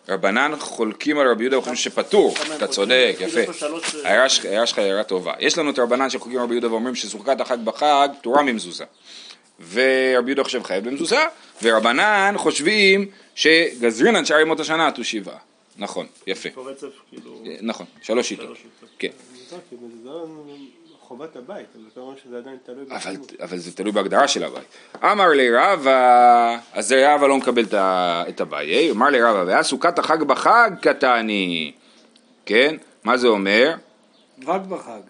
רבנן 0.10 0.52
חולקים 0.60 1.20
על 1.20 1.28
רבי 1.32 1.44
יהודה 1.44 1.58
וחושבים 1.58 1.76
שפטור, 1.76 2.34
אתה? 2.58 2.68
צודק, 2.68 3.16
כאילו 3.18 3.40
יפה. 3.40 3.68
ההערה 4.04 4.30
שלך 4.30 4.78
היא 4.78 4.86
הערה 4.88 5.04
טובה. 5.04 5.34
יש 5.40 5.58
לנו 5.58 5.70
את 5.70 5.80
רבנן 5.80 6.10
שחולקים 6.10 6.38
על 6.40 6.44
רבי 6.46 6.54
יהודה 6.54 6.72
ואומרים 6.72 6.96
שסוכת 6.96 7.42
החג 7.42 7.58
בחג 7.64 8.10
פטורה 8.20 8.44
ממזוזה. 8.44 8.86
ורבי 9.60 10.30
יהודה 10.32 10.44
חושב 10.44 10.64
חייב 10.64 10.90
במזוזה, 10.90 11.20
ורבנן 11.64 12.34
חושבים 12.38 13.06
שגזרינן 13.36 14.26
שאר 14.26 14.40
ימות 14.40 14.60
השנה 14.60 14.88
עטו 14.88 15.04
שבעה. 15.04 15.38
נכון, 15.78 16.06
יפה. 16.28 16.50
פה 16.56 16.70
רצף, 16.70 16.88
כאילו... 17.10 17.44
נכון, 17.62 17.86
שלוש 18.02 18.30
שיטות. 18.30 18.58
כן. 19.00 19.08
לא, 20.06 20.26
חובת 21.00 21.36
הבית, 21.36 21.66
אבל 21.76 21.84
אתה 21.94 22.00
אומר 22.00 22.14
שזה 22.24 22.38
עדיין 22.38 22.58
תלוי 22.66 22.86
אבל, 23.44 23.58
זה 23.58 23.72
תלוי 23.76 23.92
בהגדרה 23.92 24.28
של 24.28 24.44
הבית. 24.44 24.64
אמר 25.04 25.28
לי 25.30 25.50
רבא, 25.52 26.58
אז 26.74 26.92
רבא 26.92 27.28
לא 27.28 27.38
מקבל 27.38 27.64
את 27.64 27.74
ה- 27.74 28.24
את 28.30 28.42
הבעיה, 28.42 28.92
אמר 28.92 29.10
לי 29.10 29.22
רבא, 29.22 29.44
ואז 29.48 29.66
סוכת 29.66 30.00
החג 30.00 30.24
בחג 30.24 30.72
קטני, 30.82 31.72
כן? 32.46 32.76
מה 33.04 33.18
זה 33.18 33.28
אומר? 33.28 33.74
רק 34.46 34.62
בחג. 34.62 35.02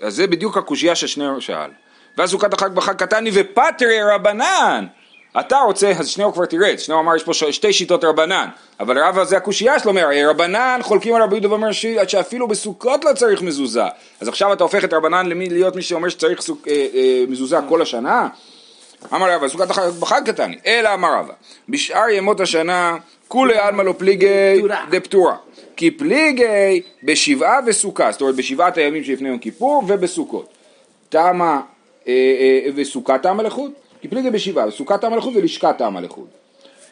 אז 0.00 0.14
זה 0.14 0.26
בדיוק 0.26 0.56
הקושייה 0.56 0.94
ששניאור 0.96 1.40
שאל. 1.40 1.70
ואז 2.18 2.30
סוכת 2.30 2.52
החג 2.52 2.70
בחג 2.74 2.94
קטני 2.94 3.30
ופטרי 3.34 4.02
רבנן. 4.02 4.86
אתה 5.40 5.58
רוצה, 5.58 5.90
אז 5.98 6.08
שניאור 6.08 6.32
כבר 6.32 6.44
תירץ, 6.44 6.80
שניאור 6.80 7.02
אמר 7.02 7.16
יש 7.16 7.24
פה 7.24 7.34
שתי 7.34 7.72
שיטות 7.72 8.04
רבנן, 8.04 8.48
אבל 8.80 8.98
רבא 8.98 9.24
זה 9.24 9.36
הקושייה 9.36 9.78
שלו, 9.78 9.90
אומר, 9.90 10.08
רבנן 10.30 10.80
חולקים 10.82 11.14
על 11.14 11.22
רבי 11.22 11.34
יהודה 11.34 11.50
ואומר 11.50 11.72
שאפילו 12.06 12.48
בסוכות 12.48 13.04
לא 13.04 13.12
צריך 13.12 13.42
מזוזה. 13.42 13.84
אז 14.20 14.28
עכשיו 14.28 14.52
אתה 14.52 14.62
הופך 14.62 14.84
את 14.84 14.92
רבנן 14.92 15.26
למי, 15.26 15.48
להיות 15.48 15.76
מי 15.76 15.82
שאומר 15.82 16.08
שצריך 16.08 16.40
סוכ, 16.40 16.58
אה, 16.68 16.86
אה, 16.94 17.24
מזוזה 17.28 17.56
כל 17.68 17.82
השנה? 17.82 18.28
אמר 19.14 19.34
רבא, 19.34 19.48
סוכת 19.48 19.70
החג 19.70 19.88
בחג 20.00 20.22
קטני, 20.24 20.56
אלא 20.66 20.94
אמר 20.94 21.18
רבא, 21.18 21.32
בשאר 21.68 22.08
ימות 22.08 22.40
השנה 22.40 22.96
כולי 23.28 23.58
עלמא 23.58 23.82
לא 23.82 23.94
פליגי 23.98 24.58
פטורה. 24.58 24.84
דפטורה. 24.90 25.36
כי 25.76 25.90
פליגי 25.90 26.82
בשבעה 27.02 27.58
וסוכה, 27.66 28.12
זאת 28.12 28.20
אומרת 28.20 28.34
בשבעת 28.34 28.76
הימים 28.76 29.04
שלפני 29.04 29.28
יום 29.28 29.38
כיפור 29.38 29.82
ובסוכות. 29.88 30.48
תמה 31.08 31.60
אה, 32.08 32.14
אה, 32.66 32.70
וסוכה 32.74 33.18
תמה 33.18 33.42
לחוד, 33.42 33.70
כי 34.00 34.08
פליגי 34.08 34.30
בשבעה, 34.30 34.68
וסוכה 34.68 34.98
תמה 34.98 35.16
לחוד 35.16 35.36
ולשכה 35.36 35.72
תמה 35.72 36.00
לחוד. 36.00 36.26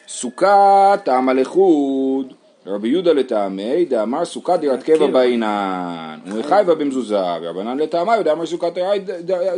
סוכה 0.07 0.95
תמה 1.03 1.33
לחוד, 1.33 2.33
רבי 2.67 2.89
יהודה 2.89 3.13
לטעמי, 3.13 3.85
דאמר 3.85 4.25
סוכה 4.25 4.57
דירת 4.57 4.83
קבע 4.83 5.07
בעינן, 5.07 6.19
ומחייבה 6.25 6.75
במזוזה, 6.75 7.19
ורבנן 7.41 7.77
לטעמי, 7.77 8.23
דאמר 8.23 8.45
סוכה 8.45 8.67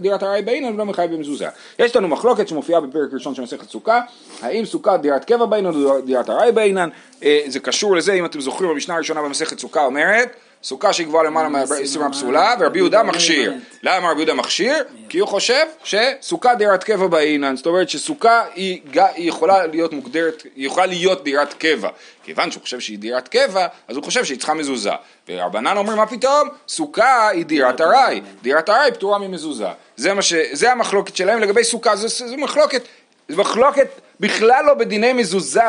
דירת 0.01 0.23
ארעי 0.23 0.41
בעינן 0.41 0.73
ולא 0.73 0.85
מחייב 0.85 1.13
במזוזה. 1.13 1.47
יש 1.79 1.95
לנו 1.95 2.07
מחלוקת 2.07 2.47
שמופיעה 2.47 2.81
בפרק 2.81 3.13
ראשון 3.13 3.35
של 3.35 3.41
מסכת 3.41 3.69
סוכה, 3.69 4.01
האם 4.41 4.65
סוכה 4.65 4.97
דירת 4.97 5.25
קבע 5.25 5.45
בעינן 5.45 5.69
או 5.75 6.01
דירת 6.01 6.29
ארעי 6.29 6.51
בעינן, 6.51 6.89
אה, 7.23 7.39
זה 7.47 7.59
קשור 7.59 7.95
לזה, 7.95 8.13
אם 8.13 8.25
אתם 8.25 8.41
זוכרים, 8.41 8.69
במשנה 8.69 8.95
הראשונה 8.95 9.21
במסכת 9.21 9.59
סוכה 9.59 9.85
אומרת, 9.85 10.35
סוכה 10.63 10.93
שגבוהה 10.93 11.23
למעלה 11.23 11.49
מ-20 11.49 12.11
פסולה, 12.11 12.55
ורבי 12.59 12.79
יהודה 12.79 13.03
מכשיר. 13.03 13.53
למה 13.83 14.11
רבי 14.11 14.19
יהודה 14.19 14.33
מכשיר? 14.33 14.75
כי 15.09 15.19
הוא 15.19 15.27
חושב 15.27 15.65
שסוכה 15.83 16.55
דירת 16.55 16.83
קבע 16.83 17.07
בעינן, 17.07 17.55
זאת 17.55 17.65
אומרת 17.65 17.89
שסוכה 17.89 18.43
היא, 18.55 18.81
יכולה 19.17 19.65
להיות 19.65 19.93
מוגדרת, 19.93 20.43
היא 20.55 20.65
יכולה 20.65 20.85
להיות 20.85 21.23
דירת 21.23 21.53
קבע. 21.53 21.89
כיוון 22.23 22.51
שהוא 22.51 22.63
חושב 22.63 22.79
שהיא 22.79 22.99
דירת 22.99 23.27
קבע, 23.27 23.67
אז 23.87 23.95
הוא 23.95 24.03
חושב 24.03 24.25
שהיא 24.25 24.37
צריכה 24.37 24.53
מזוזה. 24.53 24.91
ורבנן 25.29 25.77
אומרים 25.77 25.97
מה 25.97 26.05
פתאום? 26.05 26.49
סוכה 26.67 27.29
היא 27.29 27.45
דירת 27.45 27.81
ארעי, 27.81 28.21
דירת 28.41 28.69
ארעי 28.69 28.91
פטורה 28.91 29.19
ממזוזה. 29.19 29.67
זה, 29.95 30.21
ש... 30.21 30.33
זה 30.51 30.71
המחלוקת 30.71 31.15
שלהם 31.15 31.39
לגבי 31.39 31.63
סוכה, 31.63 31.95
זו, 31.95 32.07
זו 32.07 32.37
מחלוקת, 32.37 32.81
זו 33.29 33.37
מחלוקת 33.37 33.87
בכלל 34.19 34.65
לא 34.65 34.73
בדיני 34.73 35.13
מזוזה, 35.13 35.61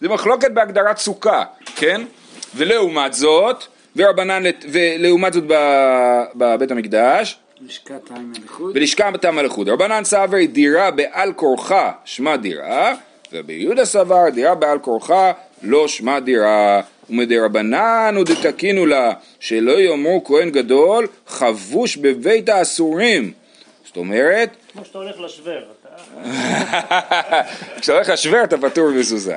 זה 0.00 0.08
מחלוקת 0.08 0.50
בהגדרת 0.50 0.98
סוכה, 0.98 1.42
כן? 1.76 2.02
ולעומת 2.54 3.14
זאת, 3.14 3.64
ורבנן, 3.96 4.42
ולעומת 4.68 5.32
זאת 5.32 5.44
בבית 6.34 6.70
המקדש, 6.70 7.38
לשכת 7.60 8.10
העין 8.10 8.32
הליכוד. 8.38 8.76
ולשכה 8.76 9.10
בתם 9.10 9.34
מלכות. 9.34 9.68
רבנן 9.68 10.04
סברי 10.04 10.46
דירה 10.46 10.90
בעל 10.90 11.32
כורחה 11.32 11.92
שמה 12.04 12.36
דירה, 12.36 12.94
ורבי 13.32 13.52
יהודה 13.52 13.84
סבר 13.84 14.28
דירה 14.28 14.54
בעל 14.54 14.78
כורחה 14.78 15.32
לא 15.62 15.88
שמה 15.88 16.20
דירה. 16.20 16.80
ומדרבנן 17.10 18.14
ודתקינו 18.20 18.86
לה 18.86 19.12
שלא 19.40 19.80
יאמרו 19.80 20.24
כהן 20.24 20.50
גדול 20.50 21.06
חבוש 21.26 21.96
בבית 21.96 22.48
האסורים. 22.48 23.32
זאת 23.86 23.96
אומרת, 23.96 24.56
כמו 24.72 24.84
שאתה 24.84 24.98
הולך 24.98 25.20
לשוור, 25.20 25.58
אתה... 25.80 25.88
כשאתה 27.80 27.92
הולך 27.92 28.08
לשוור 28.08 28.44
אתה 28.44 28.58
פטור 28.58 28.90
במזוזה. 28.90 29.36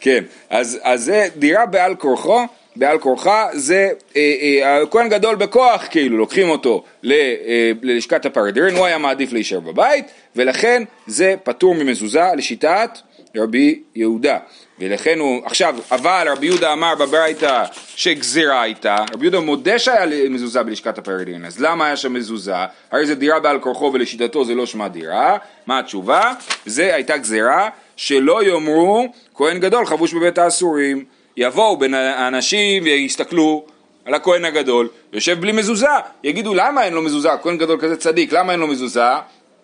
כן, 0.00 0.24
אז, 0.50 0.78
אז 0.82 1.04
זה 1.04 1.28
דירה 1.36 1.66
בעל 1.66 1.94
כורחו, 1.94 2.40
בעל 2.76 2.98
כורחה 2.98 3.46
זה 3.52 3.90
אה, 4.16 4.34
אה, 4.42 4.82
הכהן 4.82 5.08
גדול 5.08 5.36
בכוח 5.36 5.86
כאילו, 5.90 6.18
לוקחים 6.18 6.48
אותו 6.48 6.84
אה, 7.10 7.72
ללשכת 7.82 8.26
הפרדרין, 8.26 8.76
הוא 8.76 8.86
היה 8.86 8.98
מעדיף 8.98 9.32
להישאר 9.32 9.60
בבית, 9.60 10.04
ולכן 10.36 10.82
זה 11.06 11.34
פטור 11.44 11.74
ממזוזה 11.74 12.24
לשיטת 12.36 12.98
רבי 13.36 13.82
יהודה. 13.94 14.38
ולכן 14.78 15.18
הוא, 15.18 15.46
עכשיו, 15.46 15.76
אבל 15.90 16.28
רבי 16.30 16.46
יהודה 16.46 16.72
אמר 16.72 16.94
בברייתא 16.94 17.64
שגזירה 17.96 18.62
הייתה, 18.62 18.96
רבי 19.12 19.24
יהודה 19.24 19.40
מודה 19.40 19.78
שהיה 19.78 20.28
מזוזה 20.30 20.62
בלשכת 20.62 20.98
הפרדין, 20.98 21.44
אז 21.44 21.60
למה 21.60 21.86
היה 21.86 21.96
שם 21.96 22.12
מזוזה? 22.12 22.54
הרי 22.90 23.06
זה 23.06 23.14
דירה 23.14 23.40
בעל 23.40 23.58
כורחו 23.58 23.90
ולשיטתו 23.94 24.44
זה 24.44 24.54
לא 24.54 24.66
שמה 24.66 24.88
דירה, 24.88 25.36
מה 25.66 25.78
התשובה? 25.78 26.32
זה 26.66 26.94
הייתה 26.94 27.16
גזירה 27.16 27.68
שלא 27.96 28.44
יאמרו 28.44 29.06
כהן 29.34 29.58
גדול 29.58 29.86
חבוש 29.86 30.14
בבית 30.14 30.38
האסורים, 30.38 31.04
יבואו 31.36 31.76
בין 31.76 31.94
האנשים 31.94 32.82
ויסתכלו 32.82 33.64
על 34.04 34.14
הכהן 34.14 34.44
הגדול, 34.44 34.88
יושב 35.12 35.40
בלי 35.40 35.52
מזוזה, 35.52 35.86
יגידו 36.24 36.54
למה 36.54 36.84
אין 36.84 36.94
לו 36.94 37.02
מזוזה, 37.02 37.28
כהן 37.42 37.58
גדול 37.58 37.80
כזה 37.80 37.96
צדיק, 37.96 38.32
למה 38.32 38.52
אין 38.52 38.60
לו 38.60 38.66
מזוזה? 38.66 39.10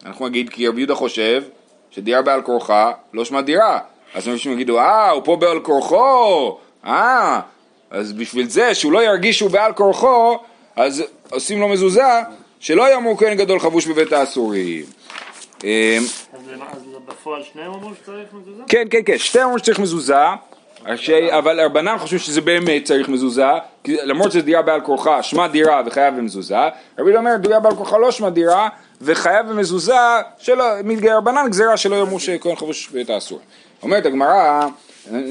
אנחנו 0.07 0.29
נגיד 0.29 0.51
כי 0.51 0.69
רבי 0.69 0.81
יהודה 0.81 0.95
חושב 0.95 1.43
שדירה 1.91 2.23
בעל 2.23 2.43
כורחה 2.43 2.93
לא 3.13 3.25
שמה 3.25 3.43
דירה, 3.43 3.79
אז 4.15 4.29
אנשים 4.29 4.53
יגידו 4.53 4.79
אה 4.79 5.11
הוא 5.11 5.23
פה 5.25 5.37
בעל 5.37 5.61
כורחו, 5.61 6.59
אה 6.85 7.41
אז 7.91 8.13
בשביל 8.13 8.49
זה 8.49 8.75
שהוא 8.75 8.93
לא 8.93 9.05
ירגיש 9.05 9.39
שהוא 9.39 9.51
בעל 9.51 9.73
כורחו 9.73 10.39
אז 10.77 11.05
עושים 11.31 11.61
לו 11.61 11.69
מזוזה 11.69 12.21
שלא 12.61 12.93
יאמרו 12.93 13.17
כהן 13.17 13.35
גדול 13.35 13.61
חבוש 13.61 13.87
בבית 13.87 14.13
האסורים. 14.13 14.85
אמ, 15.65 15.69
אז 16.73 16.83
בפועל 17.07 17.43
שניהם 17.43 17.73
אמרו 17.73 17.91
שצריך 18.03 18.29
מזוזה? 18.33 18.63
כן, 18.69 18.87
כן, 18.91 19.01
כן, 19.07 19.19
שתי 19.19 19.43
אומרים 19.43 19.59
שצריך 19.59 19.79
מזוזה, 19.79 20.25
ש- 20.97 21.11
אבל 21.11 21.61
רבנן 21.61 21.99
חושבים 21.99 22.19
שזה 22.19 22.41
באמת 22.41 22.85
צריך 22.85 23.09
מזוזה, 23.09 23.47
למרות 23.89 24.33
שזה 24.33 24.43
דירה 24.43 24.63
בעל 24.63 24.81
כורחה, 24.81 25.23
שמה 25.23 25.49
דירה 25.49 25.83
וחייב 25.87 26.17
במזוזה, 26.17 26.57
רבי 26.99 27.11
יהודה 27.11 27.19
אומר 27.19 27.37
דירה 27.37 27.61
בעל 27.61 27.75
כורחה 27.75 27.99
לא 27.99 28.11
שמה 28.11 28.31
דירה, 28.31 28.69
וחייב 29.03 29.47
במזוזה, 29.49 29.95
שלא, 30.39 30.65
מרבנן 30.85 31.47
גזירה 31.51 31.77
שלא 31.77 31.97
יאמרו 31.97 32.21
שכהן 32.21 32.57
חבוש 32.57 32.89
בית 32.89 33.11
האסור. 33.11 33.39
אומרת 33.83 34.07
הגמרא, 34.07 34.67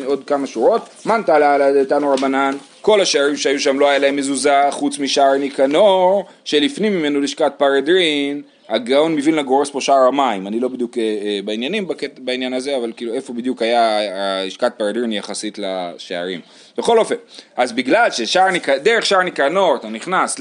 עוד 0.06 0.24
כמה 0.28 0.48
שורות, 0.48 0.90
מנתא 1.06 1.32
לה 1.32 1.84
דתנו 1.84 2.14
רבנן, 2.14 2.58
כל 2.82 3.02
השערים 3.02 3.36
שהיו 3.38 3.60
שם 3.60 3.80
לא 3.80 3.90
היה 3.90 4.00
להם 4.00 4.16
מזוזה 4.16 4.62
חוץ 4.72 5.00
משער 5.00 5.34
ניקנור 5.38 6.26
שלפנים 6.46 6.98
ממנו 7.00 7.22
לשכת 7.22 7.52
פרדרין 7.58 8.42
הגאון 8.70 9.16
מווילנה 9.16 9.42
גורס 9.42 9.70
פה 9.70 9.82
שער 9.82 10.08
המים, 10.08 10.48
אני 10.48 10.60
לא 10.60 10.68
בדיוק 10.68 10.98
אה, 10.98 11.04
אה, 11.04 11.40
בעניינים 11.46 11.88
בעניין 12.18 12.54
הזה, 12.54 12.78
אבל 12.78 12.92
כאילו 12.98 13.14
איפה 13.14 13.34
בדיוק 13.34 13.62
היה 13.62 14.00
אה, 14.00 14.46
לשכת 14.46 14.72
פרדרין 14.78 15.12
יחסית 15.12 15.58
לשערים. 15.58 16.40
בכל 16.78 17.00
אופן, 17.00 17.16
אז 17.56 17.72
בגלל 17.72 18.12
שדרך 18.12 19.06
שער 19.06 19.22
ניקנור 19.22 19.76
אתה 19.76 19.90
נכנס 19.90 20.40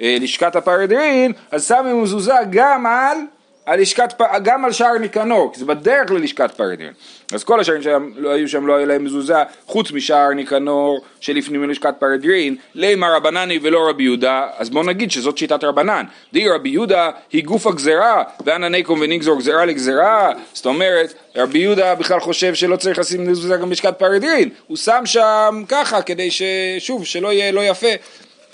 ללשכת 0.00 0.56
הפרדרין, 0.56 1.32
אז 1.50 1.68
שמים 1.68 2.02
מזוזה 2.02 2.34
גם 2.50 2.86
על 2.86 3.18
על 3.66 3.80
לשכת, 3.80 4.22
גם 4.42 4.64
על 4.64 4.72
שער 4.72 4.98
ניקנור, 4.98 5.52
כי 5.52 5.60
זה 5.60 5.66
בדרך 5.66 6.10
ללשכת 6.10 6.50
פרדין. 6.50 6.92
אז 7.32 7.44
כל 7.44 7.60
השערים 7.60 7.82
שהיו 7.82 8.00
לא 8.16 8.46
שם 8.46 8.66
לא 8.66 8.76
היה 8.76 8.86
להם 8.86 9.04
מזוזה, 9.04 9.34
חוץ 9.66 9.90
משער 9.92 10.30
ניקנור 10.30 11.04
שלפנים 11.20 11.62
מלשכת 11.62 11.94
פרדין, 11.98 12.56
לימה 12.74 13.16
רבנני 13.16 13.58
ולא 13.62 13.88
רבי 13.88 14.02
יהודה, 14.02 14.46
אז 14.56 14.70
בואו 14.70 14.84
נגיד 14.84 15.10
שזאת 15.10 15.38
שיטת 15.38 15.64
רבנן. 15.64 16.04
די 16.32 16.48
רבי 16.48 16.68
יהודה 16.68 17.10
היא 17.32 17.44
גוף 17.44 17.66
הגזרה, 17.66 18.22
ואנא 18.46 18.66
נקום 18.66 19.00
ונגזור 19.02 19.38
גזרה 19.38 19.64
לגזרה, 19.64 20.32
זאת 20.52 20.66
אומרת, 20.66 21.14
רבי 21.36 21.58
יהודה 21.58 21.94
בכלל 21.94 22.20
חושב 22.20 22.54
שלא 22.54 22.76
צריך 22.76 22.98
לשים 22.98 23.30
מזוזה 23.30 23.56
גם 23.56 23.68
בלשכת 23.68 23.98
פרדין, 23.98 24.48
הוא 24.66 24.76
שם 24.76 25.02
שם 25.04 25.62
ככה 25.68 26.02
כדי 26.02 26.28
ששוב, 26.30 27.04
שלא 27.04 27.32
יהיה 27.32 27.52
לא 27.52 27.60
יפה. 27.60 27.88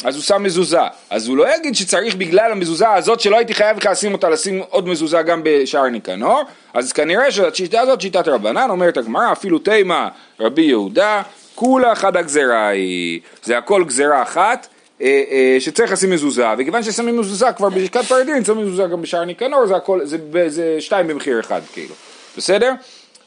אז 0.04 0.14
הוא 0.14 0.22
שם 0.22 0.42
מזוזה. 0.42 0.80
אז 1.10 1.28
הוא 1.28 1.36
לא 1.36 1.56
יגיד 1.56 1.74
שצריך 1.74 2.14
בגלל 2.14 2.52
המזוזה 2.52 2.92
הזאת 2.92 3.20
שלא 3.20 3.36
הייתי 3.36 3.54
חייב 3.54 3.76
לך 3.76 3.86
לשים 3.86 4.12
אותה, 4.12 4.28
לשים 4.28 4.62
עוד 4.70 4.88
מזוזה 4.88 5.22
גם 5.22 5.40
בשער 5.44 5.88
ניקנור, 5.88 6.42
אז 6.74 6.92
כנראה 6.92 7.32
שהשיטה 7.32 7.80
הזאת 7.80 8.00
שיטת 8.00 8.28
רבנן, 8.28 8.70
אומרת 8.70 8.96
הגמרא, 8.96 9.32
אפילו 9.32 9.58
תימה 9.58 10.08
רבי 10.40 10.62
יהודה, 10.62 11.22
כולה 11.54 11.94
חד 11.94 12.16
הגזרה 12.16 12.68
היא. 12.68 13.20
זה 13.42 13.58
הכל 13.58 13.84
גזרה 13.84 14.22
אחת. 14.22 14.66
אה, 15.02 15.22
אה, 15.30 15.56
שצריך 15.60 15.92
לשים 15.92 16.10
מזוזה, 16.10 16.46
וכיוון 16.58 16.82
ששמים 16.82 17.20
מזוזה 17.20 17.52
כבר 17.56 17.68
בלשכת 17.68 18.04
פרדין, 18.04 18.44
שמים 18.44 18.66
מזוזה 18.66 18.86
גם 18.86 19.02
בשער 19.02 19.24
ניקנור, 19.24 19.66
זה 19.66 19.76
הכל, 19.76 20.00
זה, 20.04 20.16
זה 20.48 20.76
שתיים 20.80 21.06
במחיר 21.06 21.40
אחד 21.40 21.60
כאילו, 21.72 21.94
בסדר? 22.36 22.72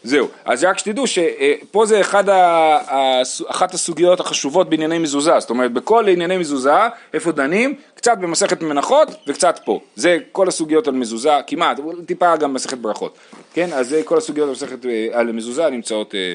זהו, 0.04 0.28
אז 0.46 0.64
רק 0.64 0.78
שתדעו 0.78 1.08
שפה 1.08 1.86
זה 1.86 2.02
אחד 2.02 2.30
ה, 2.30 3.22
אחת 3.48 3.74
הסוגיות 3.74 4.20
החשובות 4.20 4.70
בענייני 4.70 4.98
מזוזה, 4.98 5.40
זאת 5.40 5.50
אומרת 5.50 5.72
בכל 5.72 6.08
ענייני 6.08 6.38
מזוזה, 6.38 6.74
איפה 7.14 7.32
דנים? 7.32 7.76
קצת 7.96 8.18
במסכת 8.18 8.62
מנחות 8.62 9.08
וקצת 9.28 9.60
פה, 9.66 9.80
זה 9.96 10.18
כל 10.32 10.48
הסוגיות 10.48 10.88
על 10.88 10.94
מזוזה, 10.94 11.34
כמעט, 11.48 11.80
טיפה 12.06 12.36
גם 12.36 12.50
במסכת 12.54 12.78
ברכות, 12.78 13.18
כן? 13.54 13.74
אז 13.74 13.90
זה 13.90 14.02
כל 14.06 14.18
הסוגיות 14.18 14.48
על, 14.48 14.54
מסכת, 14.54 14.86
אה, 14.86 15.08
על 15.14 15.32
מזוזה 15.32 15.70
נמצאות 15.70 16.16
אה, 16.16 16.34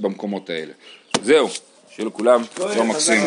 במקומות 0.00 0.50
האלה. 0.50 0.72
זהו, 1.22 1.48
שיהיה 1.90 2.06
לכולם 2.06 2.42
יום 2.76 2.88
מקסים. 2.88 3.22